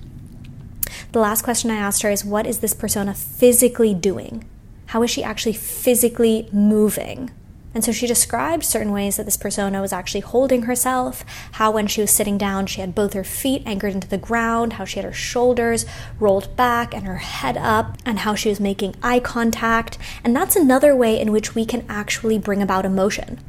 The 1.14 1.20
last 1.20 1.44
question 1.44 1.72
I 1.72 1.76
asked 1.76 2.02
her 2.02 2.10
is 2.10 2.26
What 2.26 2.48
is 2.48 2.60
this 2.60 2.74
persona 2.74 3.14
physically 3.14 3.94
doing? 3.94 4.46
How 4.88 5.04
is 5.04 5.12
she 5.12 5.24
actually 5.24 5.54
physically 5.54 6.50
moving? 6.52 7.32
And 7.74 7.84
so 7.84 7.92
she 7.92 8.06
described 8.06 8.64
certain 8.64 8.92
ways 8.92 9.18
that 9.18 9.24
this 9.24 9.38
persona 9.38 9.82
was 9.82 9.92
actually 9.92 10.22
holding 10.22 10.64
herself, 10.64 11.26
how 11.54 11.72
when 11.72 11.88
she 11.88 12.02
was 12.02 12.12
sitting 12.12 12.38
down, 12.38 12.68
she 12.68 12.82
had 12.82 12.94
both 12.94 13.14
her 13.14 13.24
feet 13.24 13.64
anchored 13.66 13.94
into 13.94 14.08
the 14.08 14.18
ground, 14.18 14.74
how 14.74 14.86
she 14.86 14.98
had 14.98 15.06
her 15.06 15.14
shoulders 15.14 15.86
rolled 16.20 16.56
back 16.56 16.94
and 16.94 17.06
her 17.06 17.18
head 17.18 17.58
up, 17.58 17.98
and 18.06 18.20
how 18.20 18.36
she 18.36 18.50
was 18.50 18.60
making 18.60 18.96
eye 19.02 19.20
contact. 19.20 19.98
And 20.24 20.36
that's 20.36 20.56
another 20.56 20.96
way 20.96 21.20
in 21.20 21.32
which 21.32 21.56
we 21.56 21.66
can 21.66 21.84
actually 21.90 22.38
bring 22.38 22.62
about 22.62 22.86
emotion. 22.86 23.40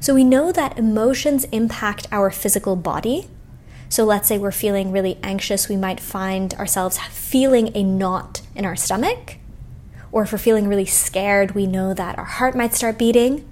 So 0.00 0.14
we 0.14 0.24
know 0.24 0.52
that 0.52 0.78
emotions 0.78 1.44
impact 1.44 2.08
our 2.12 2.30
physical 2.30 2.76
body. 2.76 3.28
So 3.88 4.04
let's 4.04 4.28
say 4.28 4.36
we're 4.36 4.52
feeling 4.52 4.92
really 4.92 5.18
anxious, 5.22 5.68
we 5.68 5.76
might 5.76 6.00
find 6.00 6.52
ourselves 6.54 6.98
feeling 6.98 7.70
a 7.74 7.82
knot 7.82 8.42
in 8.54 8.64
our 8.64 8.76
stomach. 8.76 9.36
Or 10.10 10.24
if 10.24 10.32
we're 10.32 10.38
feeling 10.38 10.68
really 10.68 10.84
scared, 10.84 11.52
we 11.52 11.66
know 11.66 11.94
that 11.94 12.18
our 12.18 12.24
heart 12.24 12.54
might 12.54 12.74
start 12.74 12.98
beating, 12.98 13.48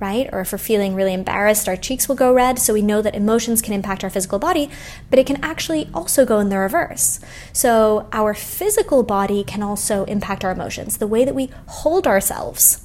right? 0.00 0.28
Or 0.32 0.40
if 0.40 0.52
we're 0.52 0.58
feeling 0.58 0.94
really 0.94 1.14
embarrassed, 1.14 1.68
our 1.68 1.76
cheeks 1.76 2.08
will 2.08 2.16
go 2.16 2.32
red. 2.32 2.58
So 2.58 2.72
we 2.72 2.82
know 2.82 3.02
that 3.02 3.14
emotions 3.14 3.60
can 3.62 3.74
impact 3.74 4.04
our 4.04 4.10
physical 4.10 4.38
body, 4.38 4.70
but 5.10 5.18
it 5.18 5.26
can 5.26 5.42
actually 5.42 5.88
also 5.92 6.24
go 6.24 6.38
in 6.38 6.48
the 6.48 6.58
reverse. 6.58 7.20
So 7.52 8.08
our 8.12 8.34
physical 8.34 9.02
body 9.02 9.42
can 9.44 9.62
also 9.62 10.04
impact 10.04 10.44
our 10.44 10.52
emotions. 10.52 10.98
The 10.98 11.06
way 11.06 11.24
that 11.24 11.34
we 11.34 11.50
hold 11.66 12.06
ourselves 12.06 12.84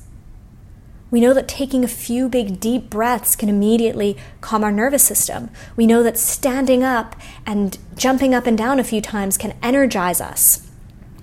we 1.14 1.22
know 1.22 1.36
that 1.36 1.48
taking 1.48 1.84
a 1.84 1.88
few 1.88 2.28
big 2.28 2.60
deep 2.60 2.90
breaths 2.90 3.36
can 3.36 3.48
immediately 3.48 4.18
calm 4.42 4.64
our 4.64 4.72
nervous 4.72 5.04
system. 5.04 5.52
We 5.76 5.86
know 5.86 6.02
that 6.02 6.18
standing 6.18 6.84
up 6.84 7.16
and 7.46 7.78
jumping 7.96 8.34
up 8.34 8.48
and 8.48 8.58
down 8.58 8.80
a 8.80 8.84
few 8.84 9.00
times 9.00 9.38
can 9.38 9.54
energize 9.62 10.20
us. 10.20 10.68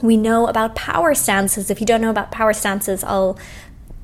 We 0.01 0.17
know 0.17 0.47
about 0.47 0.77
power 0.77 1.13
stances. 1.13 1.73
If 1.73 1.81
you 1.81 1.87
don't 1.87 2.01
know 2.01 2.11
about 2.11 2.31
power 2.31 2.53
stances, 2.53 3.03
I'll 3.03 3.37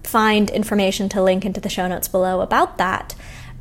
find 0.07 0.51
information 0.51 1.09
to 1.11 1.23
link 1.23 1.45
into 1.45 1.61
the 1.61 1.69
show 1.69 1.89
notes 1.89 2.09
below 2.09 2.41
about 2.41 2.79
that. 2.79 3.15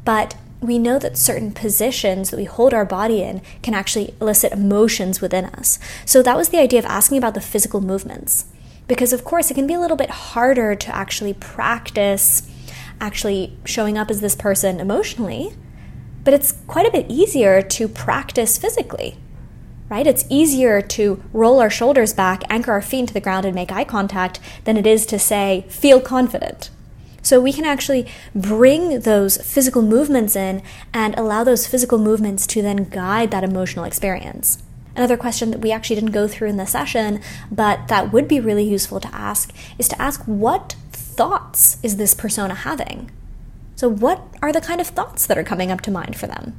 But 0.04 0.36
we 0.62 0.80
know 0.80 1.00
that 1.00 1.18
certain 1.18 1.52
positions 1.52 2.30
that 2.30 2.38
we 2.38 2.46
hold 2.46 2.74
our 2.74 2.86
body 2.86 3.22
in 3.22 3.42
can 3.62 3.74
actually 3.74 4.14
elicit 4.22 4.52
emotions 4.52 5.22
within 5.22 5.46
us. 5.46 5.80
So 6.06 6.22
that 6.24 6.38
was 6.38 6.50
the 6.50 6.60
idea 6.60 6.80
of 6.80 6.86
asking 6.86 7.18
about 7.18 7.34
the 7.34 7.42
physical 7.42 7.82
movements. 7.82 8.46
Because, 8.88 9.14
of 9.14 9.24
course, 9.24 9.50
it 9.50 9.56
can 9.56 9.68
be 9.68 9.74
a 9.74 9.80
little 9.80 9.98
bit 9.98 10.10
harder 10.10 10.76
to 10.76 10.96
actually 10.96 11.34
practice 11.34 12.50
actually 13.00 13.58
showing 13.66 13.98
up 13.98 14.10
as 14.10 14.22
this 14.22 14.36
person 14.36 14.80
emotionally, 14.80 15.54
but 16.24 16.34
it's 16.34 16.54
quite 16.68 16.88
a 16.88 16.92
bit 16.92 17.06
easier 17.10 17.62
to 17.62 17.88
practice 17.88 18.58
physically, 18.58 19.18
right? 19.90 20.08
It's 20.08 20.26
easier 20.30 20.82
to 20.82 21.24
roll 21.32 21.60
our 21.60 21.70
shoulders 21.70 22.14
back, 22.14 22.44
anchor 22.50 22.72
our 22.72 22.82
feet 22.82 23.02
into 23.02 23.14
the 23.14 23.22
ground, 23.22 23.46
and 23.46 23.54
make 23.54 23.72
eye 23.72 23.84
contact 23.84 24.40
than 24.64 24.78
it 24.78 24.88
is 24.88 25.06
to 25.08 25.20
say, 25.20 25.66
feel 25.70 26.00
confident. 26.02 26.70
So 27.22 27.42
we 27.42 27.54
can 27.54 27.66
actually 27.66 28.08
bring 28.36 29.00
those 29.00 29.38
physical 29.38 29.82
movements 29.82 30.36
in 30.36 30.62
and 30.94 31.18
allow 31.18 31.44
those 31.44 31.66
physical 31.66 31.98
movements 31.98 32.46
to 32.48 32.62
then 32.62 32.90
guide 32.90 33.32
that 33.32 33.44
emotional 33.44 33.86
experience. 33.86 34.62
Another 34.96 35.18
question 35.18 35.52
that 35.52 35.60
we 35.60 35.72
actually 35.72 35.96
didn't 35.98 36.12
go 36.12 36.28
through 36.28 36.50
in 36.50 36.58
the 36.58 36.68
session, 36.68 37.20
but 37.52 37.88
that 37.88 38.14
would 38.14 38.28
be 38.28 38.40
really 38.40 38.64
useful 38.64 39.00
to 39.00 39.14
ask, 39.14 39.52
is 39.78 39.88
to 39.90 40.02
ask 40.02 40.24
what 40.26 40.76
thoughts 40.92 41.78
is 41.84 41.98
this 41.98 42.14
persona 42.14 42.54
having? 42.54 43.12
So, 43.76 43.90
what 43.90 44.22
are 44.42 44.54
the 44.54 44.62
kind 44.62 44.80
of 44.80 44.88
thoughts 44.88 45.26
that 45.26 45.38
are 45.38 45.44
coming 45.44 45.72
up 45.72 45.82
to 45.82 45.92
mind 45.92 46.16
for 46.16 46.28
them? 46.28 46.58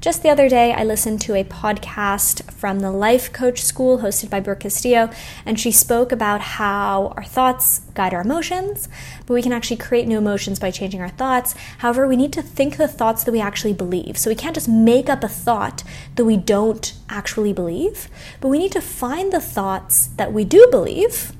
Just 0.00 0.22
the 0.22 0.28
other 0.28 0.48
day, 0.48 0.72
I 0.72 0.84
listened 0.84 1.20
to 1.22 1.34
a 1.34 1.42
podcast 1.42 2.52
from 2.52 2.80
the 2.80 2.92
Life 2.92 3.32
Coach 3.32 3.62
School 3.62 3.98
hosted 4.00 4.28
by 4.28 4.40
Brooke 4.40 4.60
Castillo, 4.60 5.10
and 5.44 5.58
she 5.58 5.72
spoke 5.72 6.12
about 6.12 6.40
how 6.42 7.14
our 7.16 7.24
thoughts 7.24 7.80
guide 7.94 8.12
our 8.12 8.20
emotions, 8.20 8.88
but 9.24 9.34
we 9.34 9.42
can 9.42 9.52
actually 9.52 9.78
create 9.78 10.06
new 10.06 10.18
emotions 10.18 10.60
by 10.60 10.70
changing 10.70 11.00
our 11.00 11.08
thoughts. 11.08 11.54
However, 11.78 12.06
we 12.06 12.14
need 12.14 12.32
to 12.34 12.42
think 12.42 12.76
the 12.76 12.86
thoughts 12.86 13.24
that 13.24 13.32
we 13.32 13.40
actually 13.40 13.72
believe. 13.72 14.18
So 14.18 14.30
we 14.30 14.36
can't 14.36 14.54
just 14.54 14.68
make 14.68 15.08
up 15.08 15.24
a 15.24 15.28
thought 15.28 15.82
that 16.14 16.26
we 16.26 16.36
don't 16.36 16.92
actually 17.08 17.54
believe, 17.54 18.08
but 18.40 18.48
we 18.48 18.58
need 18.58 18.72
to 18.72 18.82
find 18.82 19.32
the 19.32 19.40
thoughts 19.40 20.08
that 20.18 20.32
we 20.32 20.44
do 20.44 20.68
believe, 20.70 21.32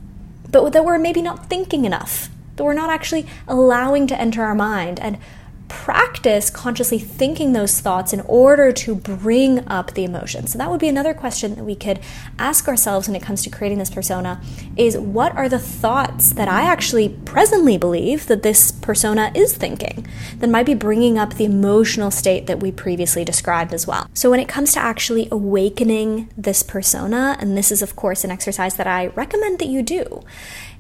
but 0.51 0.73
that 0.73 0.85
we're 0.85 0.99
maybe 0.99 1.23
not 1.23 1.51
thinking 1.51 1.85
enough, 1.85 2.31
that 2.57 2.65
we're 2.65 2.73
not 2.73 2.91
actually 2.91 3.27
allowing 3.47 4.07
to 4.07 4.19
enter 4.19 4.43
our 4.43 4.55
mind. 4.55 4.99
And 4.99 5.19
practice 5.68 6.50
consciously 6.50 6.99
thinking 6.99 7.52
those 7.52 7.80
thoughts 7.80 8.12
in 8.12 8.20
order 8.23 8.73
to 8.73 8.94
bring 8.94 9.66
up 9.68 9.94
the 9.94 10.04
emotion. 10.04 10.46
So 10.46 10.58
that 10.58 10.70
would 10.70 10.80
be 10.80 10.88
another 10.88 11.14
question 11.14 11.54
that 11.56 11.64
we 11.64 11.75
could 11.75 12.00
ask 12.38 12.68
ourselves 12.68 13.08
when 13.08 13.16
it 13.16 13.23
comes 13.23 13.42
to 13.42 13.50
creating 13.50 13.78
this 13.78 13.90
persona 13.90 14.40
is 14.76 14.96
what 14.96 15.35
are 15.37 15.49
the 15.49 15.58
thoughts 15.58 16.32
that 16.35 16.49
I 16.49 16.62
actually 16.62 17.08
presently 17.25 17.76
believe 17.78 18.26
that 18.26 18.42
this 18.42 18.70
persona 18.70 19.32
is 19.35 19.56
thinking 19.56 20.06
that 20.38 20.50
might 20.50 20.66
be 20.66 20.75
bringing 20.75 21.18
up 21.18 21.35
the 21.35 21.44
emotional 21.44 22.11
state 22.11 22.46
that 22.46 22.61
we 22.61 22.70
previously 22.70 23.25
described 23.25 23.73
as 23.73 23.87
well. 23.87 24.08
So 24.14 24.30
when 24.30 24.40
it 24.40 24.49
comes 24.49 24.73
to 24.75 24.80
actually 24.80 25.28
awakening 25.30 26.30
this 26.37 26.62
persona, 26.62 27.37
and 27.40 27.56
this 27.56 27.73
is 27.73 27.82
of 27.82 27.96
course 27.96 28.25
an 28.25 28.30
exercise 28.30 28.76
that 28.76 28.87
I 28.87 29.08
recommend 29.08 29.58
that 29.58 29.68
you 29.68 29.82
do, 29.82 30.23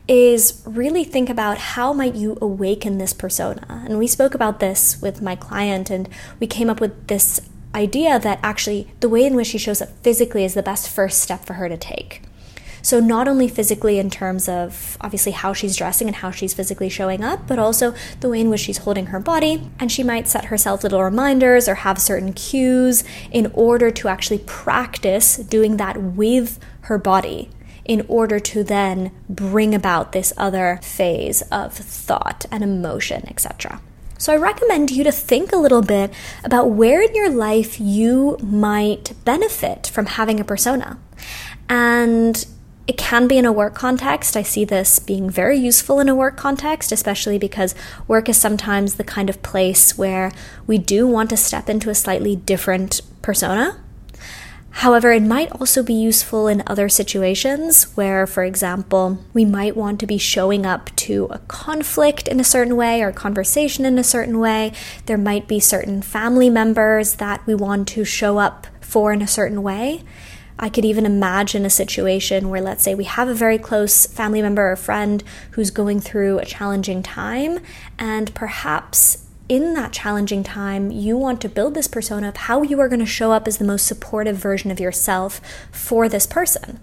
is 0.08 0.62
really 0.64 1.04
think 1.04 1.28
about 1.28 1.58
how 1.58 1.92
might 1.92 2.14
you 2.14 2.38
awaken 2.40 2.98
this 2.98 3.12
persona. 3.12 3.84
And 3.86 3.98
we 3.98 4.06
spoke 4.06 4.34
about 4.34 4.60
this 4.60 5.00
with 5.02 5.20
my 5.20 5.34
client 5.34 5.90
and 5.90 6.08
we 6.38 6.46
came 6.46 6.70
up 6.70 6.80
with 6.80 7.08
this 7.08 7.40
idea 7.74 8.18
that 8.18 8.38
actually 8.42 8.88
the 9.00 9.08
way 9.08 9.24
in 9.24 9.34
which 9.34 9.48
she 9.48 9.58
shows 9.58 9.82
up 9.82 9.88
physically 10.02 10.44
is 10.44 10.54
the 10.54 10.62
best 10.62 10.88
first 10.88 11.20
step 11.20 11.44
for 11.44 11.54
her 11.54 11.68
to 11.68 11.76
take. 11.76 12.22
So, 12.82 13.00
not 13.00 13.26
only 13.26 13.48
physically 13.48 13.98
in 13.98 14.10
terms 14.10 14.48
of 14.48 14.96
obviously 15.00 15.32
how 15.32 15.52
she's 15.52 15.74
dressing 15.74 16.06
and 16.06 16.14
how 16.14 16.30
she's 16.30 16.54
physically 16.54 16.88
showing 16.88 17.24
up, 17.24 17.48
but 17.48 17.58
also 17.58 17.92
the 18.20 18.28
way 18.28 18.40
in 18.40 18.48
which 18.48 18.60
she's 18.60 18.78
holding 18.78 19.06
her 19.06 19.18
body. 19.18 19.68
And 19.80 19.90
she 19.90 20.04
might 20.04 20.28
set 20.28 20.44
herself 20.44 20.84
little 20.84 21.02
reminders 21.02 21.68
or 21.68 21.74
have 21.74 22.00
certain 22.00 22.32
cues 22.32 23.02
in 23.32 23.50
order 23.54 23.90
to 23.90 24.06
actually 24.06 24.38
practice 24.46 25.36
doing 25.36 25.78
that 25.78 26.00
with 26.00 26.60
her 26.82 26.96
body 26.96 27.50
in 27.86 28.04
order 28.08 28.38
to 28.40 28.64
then 28.64 29.12
bring 29.28 29.74
about 29.74 30.12
this 30.12 30.32
other 30.36 30.80
phase 30.82 31.42
of 31.52 31.72
thought 31.72 32.44
and 32.50 32.62
emotion, 32.62 33.26
etc. 33.28 33.80
So, 34.18 34.32
I 34.32 34.36
recommend 34.36 34.90
you 34.90 35.04
to 35.04 35.12
think 35.12 35.52
a 35.52 35.56
little 35.56 35.82
bit 35.82 36.12
about 36.42 36.70
where 36.70 37.02
in 37.02 37.14
your 37.14 37.28
life 37.28 37.78
you 37.78 38.38
might 38.42 39.12
benefit 39.24 39.88
from 39.88 40.06
having 40.06 40.40
a 40.40 40.44
persona. 40.44 40.98
And 41.68 42.46
it 42.86 42.96
can 42.96 43.26
be 43.26 43.36
in 43.36 43.44
a 43.44 43.52
work 43.52 43.74
context. 43.74 44.36
I 44.36 44.42
see 44.42 44.64
this 44.64 44.98
being 44.98 45.28
very 45.28 45.58
useful 45.58 46.00
in 46.00 46.08
a 46.08 46.14
work 46.14 46.36
context, 46.36 46.92
especially 46.92 47.36
because 47.36 47.74
work 48.06 48.28
is 48.28 48.36
sometimes 48.36 48.94
the 48.94 49.04
kind 49.04 49.28
of 49.28 49.42
place 49.42 49.98
where 49.98 50.32
we 50.66 50.78
do 50.78 51.06
want 51.06 51.30
to 51.30 51.36
step 51.36 51.68
into 51.68 51.90
a 51.90 51.94
slightly 51.94 52.36
different 52.36 53.00
persona 53.22 53.80
However, 54.80 55.10
it 55.10 55.22
might 55.22 55.50
also 55.52 55.82
be 55.82 55.94
useful 55.94 56.48
in 56.48 56.62
other 56.66 56.90
situations 56.90 57.84
where, 57.96 58.26
for 58.26 58.44
example, 58.44 59.24
we 59.32 59.46
might 59.46 59.74
want 59.74 59.98
to 60.00 60.06
be 60.06 60.18
showing 60.18 60.66
up 60.66 60.94
to 60.96 61.28
a 61.30 61.38
conflict 61.38 62.28
in 62.28 62.38
a 62.38 62.44
certain 62.44 62.76
way 62.76 63.00
or 63.00 63.10
conversation 63.10 63.86
in 63.86 63.98
a 63.98 64.04
certain 64.04 64.38
way. 64.38 64.72
There 65.06 65.16
might 65.16 65.48
be 65.48 65.60
certain 65.60 66.02
family 66.02 66.50
members 66.50 67.14
that 67.14 67.44
we 67.46 67.54
want 67.54 67.88
to 67.88 68.04
show 68.04 68.36
up 68.36 68.66
for 68.82 69.14
in 69.14 69.22
a 69.22 69.26
certain 69.26 69.62
way. 69.62 70.02
I 70.58 70.68
could 70.68 70.84
even 70.84 71.06
imagine 71.06 71.64
a 71.64 71.70
situation 71.70 72.50
where, 72.50 72.60
let's 72.60 72.84
say, 72.84 72.94
we 72.94 73.04
have 73.04 73.28
a 73.28 73.34
very 73.34 73.56
close 73.56 74.04
family 74.04 74.42
member 74.42 74.70
or 74.70 74.76
friend 74.76 75.24
who's 75.52 75.70
going 75.70 76.00
through 76.00 76.38
a 76.38 76.44
challenging 76.44 77.02
time, 77.02 77.60
and 77.98 78.34
perhaps 78.34 79.25
in 79.48 79.74
that 79.74 79.92
challenging 79.92 80.42
time, 80.42 80.90
you 80.90 81.16
want 81.16 81.40
to 81.42 81.48
build 81.48 81.74
this 81.74 81.86
persona 81.86 82.28
of 82.28 82.36
how 82.36 82.62
you 82.62 82.80
are 82.80 82.88
going 82.88 83.00
to 83.00 83.06
show 83.06 83.32
up 83.32 83.46
as 83.46 83.58
the 83.58 83.64
most 83.64 83.86
supportive 83.86 84.36
version 84.36 84.70
of 84.70 84.80
yourself 84.80 85.40
for 85.70 86.08
this 86.08 86.26
person. 86.26 86.80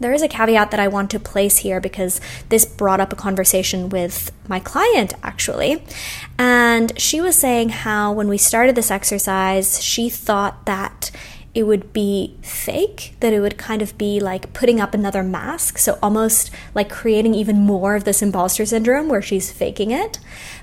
There 0.00 0.12
is 0.12 0.22
a 0.22 0.28
caveat 0.28 0.72
that 0.72 0.80
I 0.80 0.88
want 0.88 1.10
to 1.12 1.20
place 1.20 1.58
here 1.58 1.80
because 1.80 2.20
this 2.48 2.64
brought 2.64 3.00
up 3.00 3.12
a 3.12 3.16
conversation 3.16 3.88
with 3.88 4.32
my 4.48 4.58
client 4.58 5.14
actually. 5.22 5.84
And 6.36 6.98
she 7.00 7.20
was 7.20 7.36
saying 7.36 7.68
how 7.70 8.12
when 8.12 8.26
we 8.26 8.36
started 8.36 8.74
this 8.74 8.90
exercise, 8.90 9.82
she 9.82 10.10
thought 10.10 10.66
that 10.66 11.12
it 11.54 11.62
would 11.62 11.92
be 11.92 12.36
fake, 12.42 13.14
that 13.20 13.32
it 13.32 13.40
would 13.40 13.56
kind 13.56 13.80
of 13.80 13.96
be 13.96 14.18
like 14.18 14.52
putting 14.52 14.80
up 14.80 14.92
another 14.92 15.22
mask. 15.22 15.78
So 15.78 15.98
almost 16.02 16.50
like 16.74 16.90
creating 16.90 17.34
even 17.34 17.60
more 17.60 17.94
of 17.94 18.04
this 18.04 18.22
imposter 18.22 18.66
syndrome 18.66 19.08
where 19.08 19.22
she's 19.22 19.52
faking 19.52 19.92
it. 19.92 20.18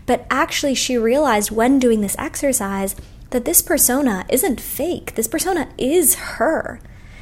But 0.05 0.25
actually, 0.29 0.75
she 0.75 0.97
realized 0.97 1.49
when 1.49 1.79
doing 1.79 2.01
this 2.01 2.17
exercise 2.19 2.95
that 3.29 3.45
this 3.45 3.61
persona 3.61 4.25
isn't 4.29 4.59
fake. 4.59 5.15
This 5.15 5.29
persona 5.29 5.69
is 5.77 6.15
her. 6.15 6.81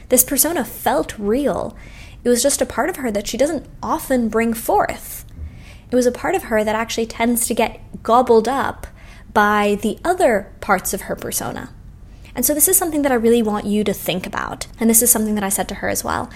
This 0.09 0.23
persona 0.23 0.65
felt 0.65 1.17
real. 1.19 1.77
It 2.23 2.29
was 2.29 2.41
just 2.41 2.63
a 2.63 2.65
part 2.65 2.89
of 2.89 2.97
her 2.97 3.11
that 3.11 3.27
she 3.27 3.37
doesn't 3.37 3.67
often 3.83 4.29
bring 4.29 4.55
forth. 4.55 5.25
It 5.91 5.95
was 5.95 6.07
a 6.07 6.11
part 6.11 6.33
of 6.33 6.43
her 6.43 6.63
that 6.63 6.75
actually 6.75 7.05
tends 7.05 7.45
to 7.47 7.53
get 7.53 7.79
gobbled 8.01 8.47
up 8.47 8.87
by 9.31 9.77
the 9.83 9.99
other 10.03 10.51
parts 10.59 10.93
of 10.93 11.01
her 11.01 11.15
persona. 11.15 11.73
And 12.35 12.45
so, 12.45 12.53
this 12.53 12.67
is 12.67 12.77
something 12.77 13.01
that 13.01 13.11
I 13.11 13.15
really 13.15 13.41
want 13.41 13.65
you 13.65 13.83
to 13.83 13.93
think 13.93 14.25
about. 14.25 14.67
And 14.79 14.89
this 14.89 15.01
is 15.01 15.11
something 15.11 15.35
that 15.35 15.43
I 15.43 15.49
said 15.49 15.67
to 15.69 15.75
her 15.75 15.89
as 15.89 16.03
well. 16.03 16.29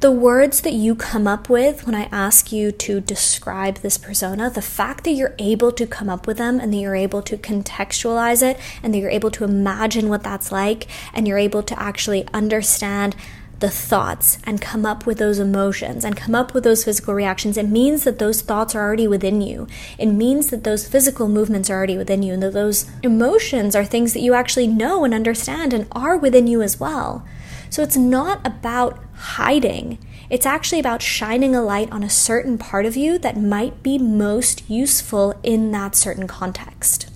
The 0.00 0.10
words 0.10 0.62
that 0.62 0.72
you 0.72 0.96
come 0.96 1.28
up 1.28 1.48
with 1.48 1.86
when 1.86 1.94
I 1.94 2.08
ask 2.10 2.50
you 2.50 2.72
to 2.72 3.00
describe 3.00 3.76
this 3.76 3.96
persona, 3.98 4.50
the 4.50 4.60
fact 4.60 5.04
that 5.04 5.12
you're 5.12 5.36
able 5.38 5.70
to 5.70 5.86
come 5.86 6.08
up 6.08 6.26
with 6.26 6.38
them 6.38 6.58
and 6.58 6.72
that 6.72 6.78
you're 6.78 6.96
able 6.96 7.22
to 7.22 7.36
contextualize 7.36 8.42
it 8.42 8.58
and 8.82 8.92
that 8.92 8.98
you're 8.98 9.10
able 9.10 9.30
to 9.30 9.44
imagine 9.44 10.08
what 10.08 10.24
that's 10.24 10.50
like 10.50 10.88
and 11.14 11.28
you're 11.28 11.38
able 11.38 11.62
to 11.62 11.80
actually 11.80 12.26
understand 12.34 13.14
the 13.62 13.70
thoughts 13.70 14.38
and 14.44 14.60
come 14.60 14.84
up 14.84 15.06
with 15.06 15.18
those 15.18 15.38
emotions 15.38 16.04
and 16.04 16.16
come 16.16 16.34
up 16.34 16.52
with 16.52 16.64
those 16.64 16.84
physical 16.84 17.14
reactions, 17.14 17.56
it 17.56 17.68
means 17.68 18.02
that 18.02 18.18
those 18.18 18.42
thoughts 18.42 18.74
are 18.74 18.82
already 18.82 19.06
within 19.06 19.40
you. 19.40 19.68
It 19.98 20.06
means 20.06 20.48
that 20.48 20.64
those 20.64 20.86
physical 20.86 21.28
movements 21.28 21.70
are 21.70 21.76
already 21.76 21.96
within 21.96 22.24
you 22.24 22.34
and 22.34 22.42
that 22.42 22.52
those 22.52 22.90
emotions 23.04 23.76
are 23.76 23.84
things 23.84 24.12
that 24.12 24.20
you 24.20 24.34
actually 24.34 24.66
know 24.66 25.04
and 25.04 25.14
understand 25.14 25.72
and 25.72 25.86
are 25.92 26.18
within 26.18 26.48
you 26.48 26.60
as 26.60 26.80
well. 26.80 27.24
So 27.70 27.84
it's 27.84 27.96
not 27.96 28.44
about 28.44 28.98
hiding. 29.14 29.98
It's 30.28 30.44
actually 30.44 30.80
about 30.80 31.00
shining 31.00 31.54
a 31.54 31.62
light 31.62 31.90
on 31.92 32.02
a 32.02 32.10
certain 32.10 32.58
part 32.58 32.84
of 32.84 32.96
you 32.96 33.16
that 33.18 33.40
might 33.40 33.80
be 33.84 33.96
most 33.96 34.68
useful 34.68 35.38
in 35.44 35.70
that 35.70 35.94
certain 35.94 36.26
context. 36.26 37.08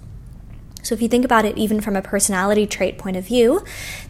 So, 0.87 0.95
if 0.95 1.03
you 1.03 1.09
think 1.09 1.25
about 1.25 1.45
it, 1.45 1.59
even 1.59 1.81
from 1.81 1.97
a 1.97 2.01
personality 2.01 2.65
trait 2.65 2.97
point 2.97 3.17
of 3.17 3.27
view, 3.27 3.65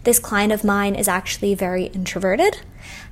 this 0.04 0.18
client 0.18 0.52
of 0.52 0.62
mine 0.62 0.94
is 0.94 1.08
actually 1.08 1.54
very 1.54 1.86
introverted. 1.86 2.58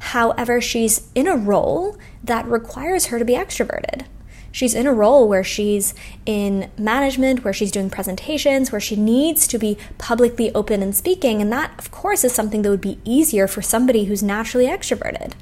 However, 0.01 0.61
she's 0.61 1.09
in 1.15 1.27
a 1.27 1.35
role 1.35 1.97
that 2.23 2.45
requires 2.45 3.07
her 3.07 3.19
to 3.19 3.25
be 3.25 3.33
extroverted. 3.33 4.05
She's 4.53 4.75
in 4.75 4.87
a 4.87 4.93
role 4.93 5.27
where 5.27 5.43
she's 5.43 5.95
in 6.27 6.71
management, 6.77 7.43
where 7.43 7.55
she's 7.55 7.73
doing 7.73 7.89
presentations, 7.89 8.71
where 8.71 8.83
she 8.83 8.97
needs 8.97 9.47
to 9.47 9.59
be 9.59 9.79
publicly 9.97 10.55
open 10.55 10.83
and 10.83 10.95
speaking. 10.95 11.41
And 11.41 11.51
that, 11.51 11.73
of 11.79 11.91
course, 11.91 12.23
is 12.23 12.35
something 12.35 12.61
that 12.63 12.71
would 12.71 12.83
be 12.83 13.01
easier 13.03 13.49
for 13.49 13.63
somebody 13.63 14.05
who's 14.05 14.23
naturally 14.23 14.67
extroverted. 14.67 15.33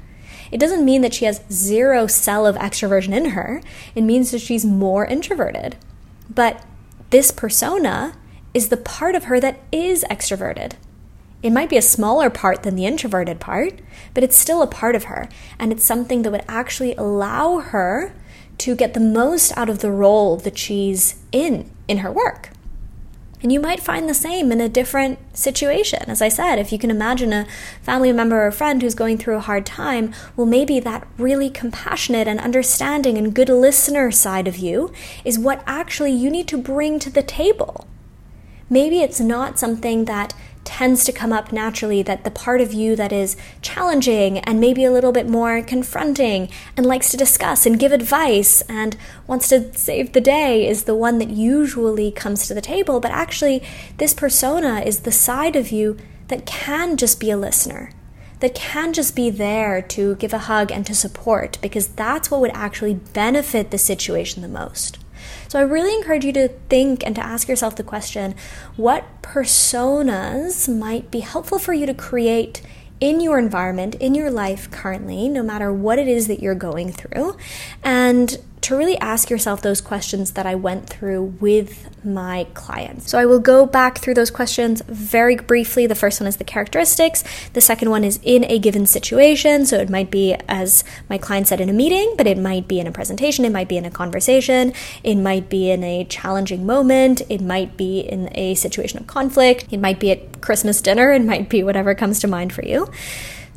It 0.49 0.61
doesn't 0.61 0.85
mean 0.85 1.01
that 1.01 1.13
she 1.13 1.25
has 1.25 1.43
zero 1.51 2.07
cell 2.07 2.47
of 2.47 2.55
extroversion 2.55 3.13
in 3.13 3.31
her, 3.31 3.61
it 3.95 4.03
means 4.03 4.31
that 4.31 4.39
she's 4.39 4.63
more 4.63 5.05
introverted. 5.05 5.75
But 6.29 6.65
this 7.13 7.29
persona 7.29 8.15
is 8.55 8.69
the 8.69 8.75
part 8.75 9.13
of 9.13 9.25
her 9.25 9.39
that 9.39 9.59
is 9.71 10.03
extroverted. 10.09 10.73
It 11.43 11.51
might 11.51 11.69
be 11.69 11.77
a 11.77 11.81
smaller 11.83 12.31
part 12.31 12.63
than 12.63 12.75
the 12.75 12.87
introverted 12.87 13.39
part, 13.39 13.81
but 14.15 14.23
it's 14.23 14.35
still 14.35 14.63
a 14.63 14.67
part 14.67 14.95
of 14.95 15.03
her. 15.03 15.29
And 15.59 15.71
it's 15.71 15.85
something 15.85 16.23
that 16.23 16.31
would 16.31 16.43
actually 16.47 16.95
allow 16.95 17.59
her 17.59 18.15
to 18.57 18.75
get 18.75 18.95
the 18.95 18.99
most 18.99 19.55
out 19.55 19.69
of 19.69 19.77
the 19.77 19.91
role 19.91 20.37
that 20.37 20.57
she's 20.57 21.21
in 21.31 21.69
in 21.87 21.99
her 21.99 22.11
work. 22.11 22.49
And 23.43 23.51
you 23.51 23.59
might 23.59 23.81
find 23.81 24.07
the 24.07 24.13
same 24.13 24.53
in 24.53 24.61
a 24.61 24.69
different 24.69 25.19
situation. 25.37 25.99
As 26.07 26.21
I 26.21 26.29
said, 26.29 26.59
if 26.59 26.71
you 26.71 26.79
can 26.79 26.89
imagine 26.89 27.33
a 27.33 27.45
family 27.81 28.13
member 28.13 28.47
or 28.47 28.51
friend 28.51 28.81
who's 28.81 28.95
going 28.95 29.17
through 29.17 29.35
a 29.35 29.41
hard 29.41 29.65
time, 29.65 30.13
well, 30.37 30.47
maybe 30.47 30.79
that 30.79 31.05
really 31.17 31.49
compassionate 31.49 32.25
and 32.25 32.39
understanding 32.39 33.17
and 33.17 33.35
good 33.35 33.49
listener 33.49 34.11
side 34.11 34.47
of 34.47 34.57
you 34.57 34.93
is 35.25 35.37
what 35.37 35.61
actually 35.67 36.13
you 36.13 36.29
need 36.29 36.47
to 36.47 36.57
bring 36.57 36.99
to 36.99 37.09
the 37.09 37.21
table. 37.21 37.85
Maybe 38.69 39.01
it's 39.01 39.19
not 39.19 39.59
something 39.59 40.05
that 40.05 40.33
tends 40.63 41.03
to 41.05 41.11
come 41.11 41.33
up 41.33 41.51
naturally 41.51 42.01
that 42.03 42.23
the 42.23 42.31
part 42.31 42.61
of 42.61 42.73
you 42.73 42.95
that 42.95 43.11
is 43.11 43.35
challenging 43.61 44.39
and 44.39 44.59
maybe 44.59 44.83
a 44.83 44.91
little 44.91 45.11
bit 45.11 45.27
more 45.27 45.61
confronting 45.61 46.49
and 46.75 46.85
likes 46.85 47.09
to 47.09 47.17
discuss 47.17 47.65
and 47.65 47.79
give 47.79 47.91
advice 47.91 48.61
and 48.61 48.95
wants 49.27 49.49
to 49.49 49.73
save 49.75 50.13
the 50.13 50.21
day 50.21 50.67
is 50.67 50.83
the 50.83 50.95
one 50.95 51.17
that 51.19 51.29
usually 51.29 52.11
comes 52.11 52.47
to 52.47 52.53
the 52.53 52.61
table. 52.61 52.99
But 52.99 53.11
actually, 53.11 53.63
this 53.97 54.13
persona 54.13 54.81
is 54.81 55.01
the 55.01 55.11
side 55.11 55.55
of 55.55 55.71
you 55.71 55.97
that 56.27 56.45
can 56.45 56.97
just 56.97 57.19
be 57.19 57.29
a 57.29 57.37
listener. 57.37 57.91
That 58.39 58.55
can 58.55 58.91
just 58.91 59.15
be 59.15 59.29
there 59.29 59.81
to 59.81 60.15
give 60.15 60.33
a 60.33 60.39
hug 60.39 60.71
and 60.71 60.85
to 60.85 60.93
support 60.93 61.57
because 61.61 61.87
that's 61.87 62.29
what 62.29 62.41
would 62.41 62.51
actually 62.53 62.95
benefit 62.95 63.71
the 63.71 63.77
situation 63.77 64.41
the 64.41 64.49
most. 64.49 64.97
So 65.47 65.59
I 65.59 65.63
really 65.63 65.93
encourage 65.93 66.25
you 66.25 66.33
to 66.33 66.47
think 66.69 67.05
and 67.05 67.15
to 67.15 67.25
ask 67.25 67.47
yourself 67.47 67.75
the 67.75 67.83
question 67.83 68.35
what 68.75 69.05
personas 69.21 70.67
might 70.67 71.11
be 71.11 71.19
helpful 71.19 71.59
for 71.59 71.73
you 71.73 71.85
to 71.85 71.93
create 71.93 72.61
in 72.99 73.19
your 73.19 73.37
environment, 73.37 73.95
in 73.95 74.15
your 74.15 74.31
life 74.31 74.71
currently, 74.71 75.27
no 75.27 75.43
matter 75.43 75.73
what 75.73 75.99
it 75.99 76.07
is 76.07 76.27
that 76.27 76.39
you're 76.41 76.55
going 76.55 76.91
through, 76.91 77.35
and 77.83 78.37
to 78.63 78.77
really 78.77 78.97
ask 78.99 79.29
yourself 79.29 79.61
those 79.61 79.81
questions 79.81 80.31
that 80.31 80.45
I 80.45 80.55
went 80.55 80.89
through 80.89 81.35
with 81.39 81.89
my 82.05 82.47
clients. 82.53 83.09
So 83.09 83.17
I 83.17 83.25
will 83.25 83.39
go 83.39 83.65
back 83.65 83.97
through 83.97 84.13
those 84.13 84.31
questions 84.31 84.81
very 84.87 85.35
briefly. 85.35 85.85
The 85.85 85.95
first 85.95 86.19
one 86.19 86.27
is 86.27 86.37
the 86.37 86.43
characteristics, 86.43 87.23
the 87.53 87.61
second 87.61 87.89
one 87.89 88.03
is 88.03 88.19
in 88.23 88.45
a 88.45 88.59
given 88.59 88.85
situation. 88.85 89.65
So 89.65 89.77
it 89.77 89.89
might 89.89 90.09
be, 90.09 90.35
as 90.47 90.83
my 91.09 91.17
client 91.17 91.47
said, 91.47 91.59
in 91.59 91.69
a 91.69 91.73
meeting, 91.73 92.13
but 92.17 92.25
it 92.25 92.37
might 92.37 92.67
be 92.67 92.79
in 92.79 92.87
a 92.87 92.91
presentation, 92.91 93.45
it 93.45 93.51
might 93.51 93.67
be 93.67 93.77
in 93.77 93.85
a 93.85 93.91
conversation, 93.91 94.73
it 95.03 95.15
might 95.15 95.49
be 95.49 95.69
in 95.69 95.83
a 95.83 96.05
challenging 96.05 96.65
moment, 96.65 97.21
it 97.29 97.41
might 97.41 97.75
be 97.75 97.99
in 97.99 98.29
a 98.33 98.55
situation 98.55 98.99
of 98.99 99.07
conflict, 99.07 99.67
it 99.71 99.79
might 99.79 99.99
be 99.99 100.11
at 100.11 100.41
Christmas 100.41 100.81
dinner, 100.81 101.11
it 101.11 101.23
might 101.23 101.49
be 101.49 101.63
whatever 101.63 101.93
comes 101.93 102.19
to 102.19 102.27
mind 102.27 102.53
for 102.53 102.63
you. 102.65 102.89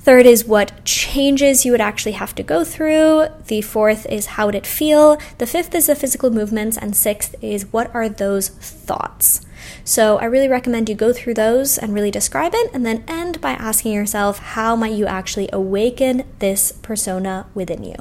Third 0.07 0.25
is 0.25 0.45
what 0.45 0.85
changes 0.85 1.65
you 1.65 1.73
would 1.73 1.81
actually 1.81 2.13
have 2.13 2.33
to 2.37 2.45
go 2.45 2.63
through. 2.63 3.27
The 3.49 3.61
fourth 3.61 4.07
is 4.07 4.27
how 4.27 4.47
would 4.47 4.55
it 4.55 4.65
feel. 4.65 5.19
The 5.39 5.49
fifth 5.49 5.75
is 5.75 5.87
the 5.87 5.97
physical 5.97 6.31
movements. 6.31 6.79
And 6.79 6.95
sixth 6.95 7.35
is 7.43 7.73
what 7.73 7.93
are 7.93 8.09
those 8.09 8.51
thoughts. 8.51 9.45
So 9.83 10.19
I 10.19 10.27
really 10.27 10.47
recommend 10.47 10.89
you 10.89 10.95
go 10.95 11.13
through 11.13 11.35
those 11.35 11.77
and 11.77 11.93
really 11.93 12.13
describe 12.13 12.53
it 12.55 12.71
and 12.73 12.87
then 12.87 13.03
end 13.09 13.41
by 13.41 13.55
asking 13.55 13.95
yourself 13.95 14.39
how 14.39 14.77
might 14.77 14.95
you 14.95 15.07
actually 15.07 15.49
awaken 15.53 16.23
this 16.39 16.71
persona 16.71 17.47
within 17.53 17.83
you. 17.83 17.97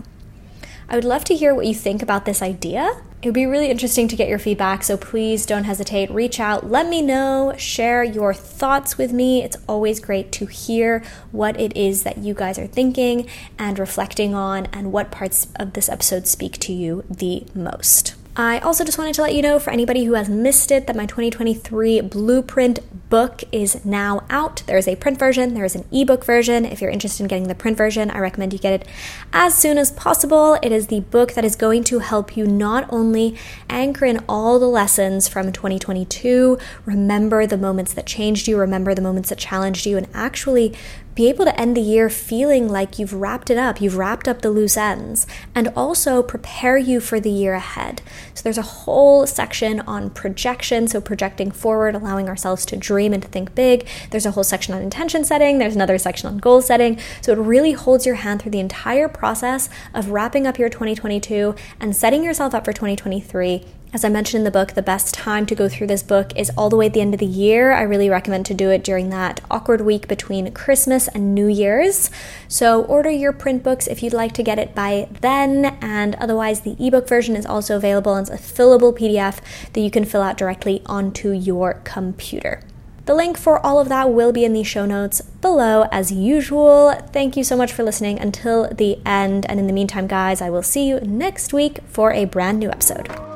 I 0.87 0.95
would 0.95 1.03
love 1.03 1.23
to 1.25 1.35
hear 1.35 1.53
what 1.55 1.65
you 1.65 1.73
think 1.73 2.01
about 2.01 2.25
this 2.25 2.41
idea. 2.41 3.01
It 3.21 3.29
would 3.29 3.33
be 3.33 3.47
really 3.47 3.71
interesting 3.71 4.07
to 4.07 4.15
get 4.15 4.29
your 4.29 4.37
feedback, 4.37 4.83
so 4.83 4.97
please 4.97 5.47
don't 5.47 5.63
hesitate. 5.63 6.11
Reach 6.11 6.39
out, 6.39 6.69
let 6.69 6.87
me 6.87 7.01
know, 7.01 7.55
share 7.57 8.03
your 8.03 8.35
thoughts 8.35 8.97
with 8.97 9.11
me. 9.11 9.43
It's 9.43 9.57
always 9.67 9.99
great 9.99 10.31
to 10.33 10.45
hear 10.45 11.03
what 11.31 11.59
it 11.59 11.75
is 11.75 12.03
that 12.03 12.19
you 12.19 12.35
guys 12.35 12.59
are 12.59 12.67
thinking 12.67 13.27
and 13.57 13.79
reflecting 13.79 14.35
on, 14.35 14.67
and 14.67 14.91
what 14.91 15.09
parts 15.09 15.47
of 15.55 15.73
this 15.73 15.89
episode 15.89 16.27
speak 16.27 16.59
to 16.59 16.73
you 16.73 17.03
the 17.09 17.47
most. 17.55 18.13
I 18.37 18.59
also 18.59 18.83
just 18.83 18.97
wanted 18.97 19.15
to 19.15 19.21
let 19.21 19.33
you 19.33 19.41
know 19.41 19.59
for 19.59 19.71
anybody 19.71 20.03
who 20.03 20.15
has 20.15 20.27
missed 20.27 20.69
it 20.69 20.87
that 20.87 20.95
my 20.95 21.05
2023 21.05 22.01
blueprint 22.01 23.09
book 23.09 23.45
is 23.53 23.85
now 23.85 24.25
out. 24.29 24.61
There 24.67 24.77
is 24.77 24.89
a 24.89 24.97
print 24.97 25.17
version, 25.17 25.53
there 25.53 25.63
is 25.63 25.73
an 25.73 25.85
ebook 25.89 26.25
version. 26.25 26.65
If 26.65 26.81
you're 26.81 26.91
interested 26.91 27.23
in 27.23 27.29
getting 27.29 27.47
the 27.47 27.55
print 27.55 27.77
version, 27.77 28.11
I 28.11 28.19
recommend 28.19 28.51
you 28.51 28.59
get 28.59 28.81
it 28.81 28.87
as 29.31 29.55
soon 29.55 29.77
as 29.77 29.91
possible. 29.91 30.57
It 30.61 30.73
is 30.73 30.87
the 30.87 30.99
book 30.99 31.31
that 31.33 31.45
is 31.45 31.55
going 31.55 31.85
to 31.85 31.99
help 31.99 32.35
you 32.35 32.45
not 32.45 32.91
only 32.91 33.37
anchor 33.69 34.03
in 34.03 34.21
all 34.27 34.59
the 34.59 34.67
lessons 34.67 35.29
from 35.29 35.53
2022, 35.53 36.57
remember 36.85 37.47
the 37.47 37.57
moments 37.57 37.93
that 37.93 38.05
changed 38.05 38.49
you, 38.49 38.57
remember 38.57 38.93
the 38.93 39.01
moments 39.01 39.29
that 39.29 39.37
challenged 39.37 39.85
you, 39.85 39.95
and 39.95 40.09
actually 40.13 40.75
be 41.15 41.29
able 41.29 41.45
to 41.45 41.59
end 41.59 41.75
the 41.75 41.81
year 41.81 42.09
feeling 42.09 42.67
like 42.67 42.99
you've 42.99 43.13
wrapped 43.13 43.49
it 43.49 43.57
up, 43.57 43.79
you've 43.79 43.95
wrapped 43.95 44.27
up 44.27 44.41
the 44.41 44.51
loose 44.51 44.75
ends, 44.75 45.25
and 45.55 45.69
also 45.69 46.21
prepare 46.21 46.77
you 46.77 46.99
for 46.99 47.21
the 47.21 47.29
year 47.29 47.53
ahead. 47.53 48.01
So 48.33 48.43
there's 48.43 48.57
a 48.57 48.61
whole 48.61 49.25
section 49.25 49.79
on 49.81 50.09
projection, 50.09 50.87
so 50.89 50.99
projecting 50.99 51.51
forward, 51.51 51.95
allowing 51.95 52.27
ourselves 52.27 52.65
to 52.67 52.77
dream 52.77 53.13
and 53.13 53.23
to 53.23 53.29
think 53.29 53.55
big. 53.55 53.87
There's 54.11 54.25
a 54.25 54.31
whole 54.31 54.43
section 54.43 54.73
on 54.73 54.81
intention 54.81 55.23
setting, 55.23 55.57
there's 55.57 55.75
another 55.75 55.97
section 55.97 56.27
on 56.27 56.37
goal 56.37 56.61
setting. 56.61 56.99
So 57.21 57.31
it 57.31 57.39
really 57.39 57.71
holds 57.71 58.05
your 58.05 58.15
hand 58.15 58.41
through 58.41 58.51
the 58.51 58.59
entire 58.59 59.07
process 59.07 59.69
of 59.93 60.09
wrapping 60.09 60.45
up 60.45 60.59
your 60.59 60.69
2022 60.69 61.55
and 61.79 61.95
setting 61.95 62.23
yourself 62.23 62.53
up 62.53 62.65
for 62.65 62.73
2023 62.73 63.63
as 63.95 64.03
I 64.03 64.09
mentioned 64.09 64.41
in 64.41 64.43
the 64.43 64.51
book, 64.51 64.73
the 64.73 64.81
best 64.81 65.13
time 65.13 65.45
to 65.45 65.55
go 65.55 65.69
through 65.69 65.87
this 65.87 66.03
book 66.03 66.33
is 66.35 66.51
all 66.57 66.69
the 66.69 66.75
way 66.75 66.87
at 66.87 66.93
the 66.93 66.99
end 66.99 67.13
of 67.13 67.21
the 67.21 67.25
year. 67.25 67.71
I 67.71 67.83
really 67.83 68.09
recommend 68.09 68.45
to 68.47 68.53
do 68.53 68.69
it 68.69 68.83
during 68.83 69.09
that 69.11 69.39
awkward 69.49 69.79
week 69.79 70.09
between 70.09 70.51
Christmas 70.51 71.07
and 71.07 71.33
New 71.33 71.47
Year's. 71.47 72.11
So 72.49 72.83
order 72.83 73.09
your 73.09 73.31
print 73.31 73.63
books 73.63 73.87
if 73.87 74.03
you'd 74.03 74.11
like 74.11 74.33
to 74.33 74.43
get 74.43 74.59
it 74.59 74.75
by 74.75 75.07
then, 75.21 75.77
and 75.79 76.15
otherwise, 76.15 76.61
the 76.61 76.75
ebook 76.77 77.07
version 77.07 77.37
is 77.37 77.45
also 77.45 77.77
available 77.77 78.15
as 78.15 78.29
a 78.29 78.35
fillable 78.35 78.93
PDF 78.93 79.39
that 79.71 79.79
you 79.79 79.89
can 79.89 80.03
fill 80.03 80.21
out 80.21 80.37
directly 80.37 80.81
onto 80.87 81.31
your 81.31 81.75
computer. 81.85 82.63
The 83.05 83.15
link 83.15 83.37
for 83.37 83.65
all 83.65 83.79
of 83.79 83.87
that 83.87 84.11
will 84.11 84.33
be 84.33 84.43
in 84.43 84.51
the 84.51 84.63
show 84.63 84.85
notes 84.85 85.21
below 85.21 85.87
as 85.89 86.11
usual. 86.11 86.95
Thank 87.13 87.37
you 87.37 87.45
so 87.45 87.55
much 87.55 87.71
for 87.71 87.83
listening 87.83 88.19
until 88.19 88.67
the 88.67 88.99
end. 89.05 89.45
And 89.47 89.57
in 89.57 89.67
the 89.67 89.73
meantime, 89.73 90.07
guys, 90.07 90.41
I 90.41 90.49
will 90.49 90.63
see 90.63 90.85
you 90.85 90.99
next 90.99 91.53
week 91.53 91.79
for 91.87 92.11
a 92.11 92.25
brand 92.25 92.59
new 92.59 92.69
episode. 92.69 93.34